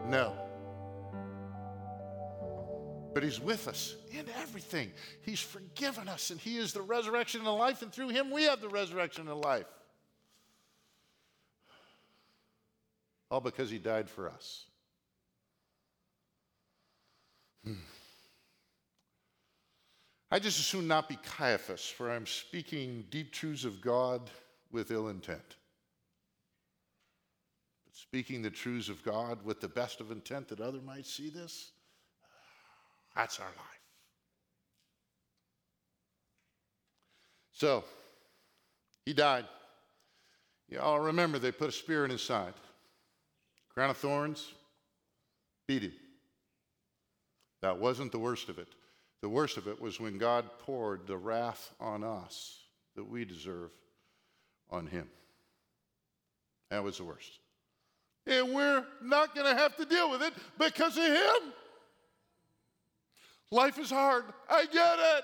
No. 0.07 0.33
But 3.13 3.23
He's 3.23 3.39
with 3.39 3.67
us 3.67 3.95
in 4.11 4.25
everything. 4.41 4.91
He's 5.21 5.39
forgiven 5.39 6.07
us, 6.07 6.29
and 6.29 6.39
He 6.39 6.57
is 6.57 6.73
the 6.73 6.81
resurrection 6.81 7.39
and 7.41 7.47
the 7.47 7.51
life, 7.51 7.81
and 7.81 7.91
through 7.91 8.09
Him 8.09 8.31
we 8.31 8.43
have 8.43 8.61
the 8.61 8.69
resurrection 8.69 9.27
and 9.27 9.41
life. 9.41 9.65
All 13.31 13.41
because 13.41 13.69
He 13.69 13.77
died 13.77 14.09
for 14.09 14.29
us. 14.29 14.65
Hmm. 17.63 17.73
I 20.31 20.37
just 20.39 20.59
as 20.59 20.65
soon 20.65 20.87
not 20.87 21.09
be 21.09 21.17
Caiaphas, 21.23 21.85
for 21.85 22.11
I'm 22.11 22.27
speaking 22.27 23.05
deep 23.09 23.31
truths 23.31 23.65
of 23.65 23.81
God 23.81 24.29
with 24.71 24.91
ill 24.91 25.07
intent. 25.07 25.55
But 27.85 27.95
speaking 27.95 28.41
the 28.41 28.51
truths 28.51 28.89
of 28.89 29.03
God 29.03 29.43
with 29.43 29.59
the 29.59 29.67
best 29.67 30.01
of 30.01 30.11
intent 30.11 30.47
that 30.49 30.61
other 30.61 30.81
might 30.81 31.07
see 31.07 31.29
this, 31.29 31.71
that's 33.15 33.39
our 33.39 33.47
life. 33.47 33.79
So, 37.53 37.83
he 39.05 39.13
died. 39.13 39.45
You 40.69 40.79
all 40.79 40.99
remember 40.99 41.39
they 41.39 41.51
put 41.51 41.69
a 41.69 41.71
spear 41.71 42.05
in 42.05 42.11
his 42.11 42.21
side, 42.21 42.53
crown 43.73 43.89
of 43.89 43.97
thorns, 43.97 44.53
beat 45.67 45.81
him. 45.81 45.93
That 47.61 47.79
wasn't 47.79 48.11
the 48.11 48.19
worst 48.19 48.47
of 48.47 48.59
it. 48.59 48.67
The 49.21 49.29
worst 49.29 49.57
of 49.57 49.67
it 49.67 49.81
was 49.81 49.99
when 49.99 50.17
God 50.17 50.45
poured 50.59 51.05
the 51.07 51.17
wrath 51.17 51.73
on 51.79 52.03
us 52.03 52.63
that 52.95 53.09
we 53.09 53.25
deserve 53.25 53.71
on 54.69 54.87
him. 54.87 55.07
That 56.69 56.83
was 56.83 56.97
the 56.97 57.03
worst. 57.03 57.39
And 58.27 58.53
we're 58.53 58.85
not 59.01 59.35
going 59.35 59.47
to 59.47 59.59
have 59.59 59.75
to 59.77 59.85
deal 59.85 60.09
with 60.11 60.21
it 60.21 60.33
because 60.57 60.97
of 60.97 61.03
him. 61.03 61.53
Life 63.51 63.79
is 63.79 63.89
hard. 63.89 64.25
I 64.49 64.65
get 64.65 64.99
it. 64.99 65.23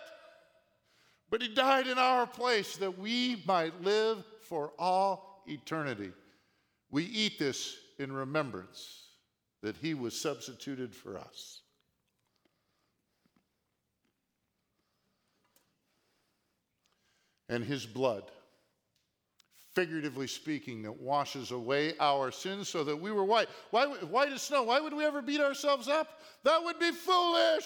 But 1.29 1.41
he 1.41 1.47
died 1.47 1.87
in 1.87 1.97
our 1.97 2.25
place 2.25 2.77
that 2.77 2.97
we 2.97 3.43
might 3.45 3.81
live 3.83 4.23
for 4.41 4.71
all 4.79 5.43
eternity. 5.47 6.11
We 6.91 7.03
eat 7.05 7.37
this 7.39 7.75
in 7.99 8.11
remembrance 8.11 9.03
that 9.61 9.75
he 9.77 9.93
was 9.93 10.19
substituted 10.19 10.93
for 10.93 11.17
us. 11.17 11.61
And 17.49 17.63
his 17.63 17.85
blood, 17.85 18.23
figuratively 19.73 20.27
speaking, 20.27 20.81
that 20.83 20.99
washes 20.99 21.51
away 21.51 21.93
our 21.99 22.31
sins 22.31 22.69
so 22.69 22.83
that 22.83 22.99
we 22.99 23.11
were 23.11 23.23
white. 23.23 23.47
Why, 23.71 23.85
white 23.85 24.31
as 24.31 24.41
snow. 24.41 24.63
Why 24.63 24.79
would 24.79 24.93
we 24.93 25.05
ever 25.05 25.21
beat 25.21 25.41
ourselves 25.41 25.87
up? 25.87 26.19
That 26.43 26.63
would 26.63 26.79
be 26.79 26.91
foolish 26.91 27.65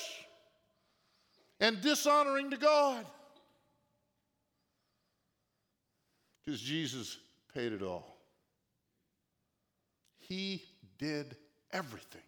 and 1.60 1.80
dishonoring 1.82 2.52
to 2.52 2.58
God. 2.58 3.06
Because 6.44 6.62
Jesus 6.62 7.18
paid 7.54 7.74
it 7.74 7.82
all. 7.82 8.18
He 10.18 10.64
did 10.98 11.36
everything 11.72 12.22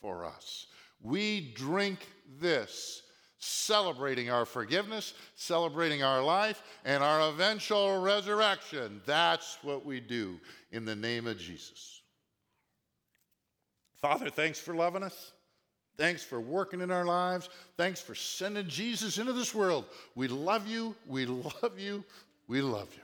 for 0.00 0.24
us. 0.24 0.66
We 1.02 1.52
drink 1.54 2.06
this, 2.40 3.02
celebrating 3.44 4.30
our 4.30 4.44
forgiveness, 4.44 5.14
celebrating 5.36 6.02
our 6.02 6.22
life, 6.22 6.62
and 6.84 7.02
our 7.02 7.28
eventual 7.28 8.00
resurrection. 8.00 9.02
That's 9.04 9.58
what 9.62 9.84
we 9.84 10.00
do 10.00 10.40
in 10.72 10.84
the 10.84 10.96
name 10.96 11.26
of 11.26 11.38
Jesus. 11.38 12.02
Father, 14.00 14.30
thanks 14.30 14.58
for 14.58 14.74
loving 14.74 15.02
us. 15.02 15.32
Thanks 15.96 16.24
for 16.24 16.40
working 16.40 16.80
in 16.80 16.90
our 16.90 17.04
lives. 17.04 17.48
Thanks 17.76 18.00
for 18.00 18.14
sending 18.14 18.66
Jesus 18.66 19.18
into 19.18 19.32
this 19.32 19.54
world. 19.54 19.84
We 20.14 20.26
love 20.26 20.66
you. 20.66 20.96
We 21.06 21.26
love 21.62 21.78
you. 21.78 22.04
We 22.48 22.62
love 22.62 22.88
you. 22.96 23.03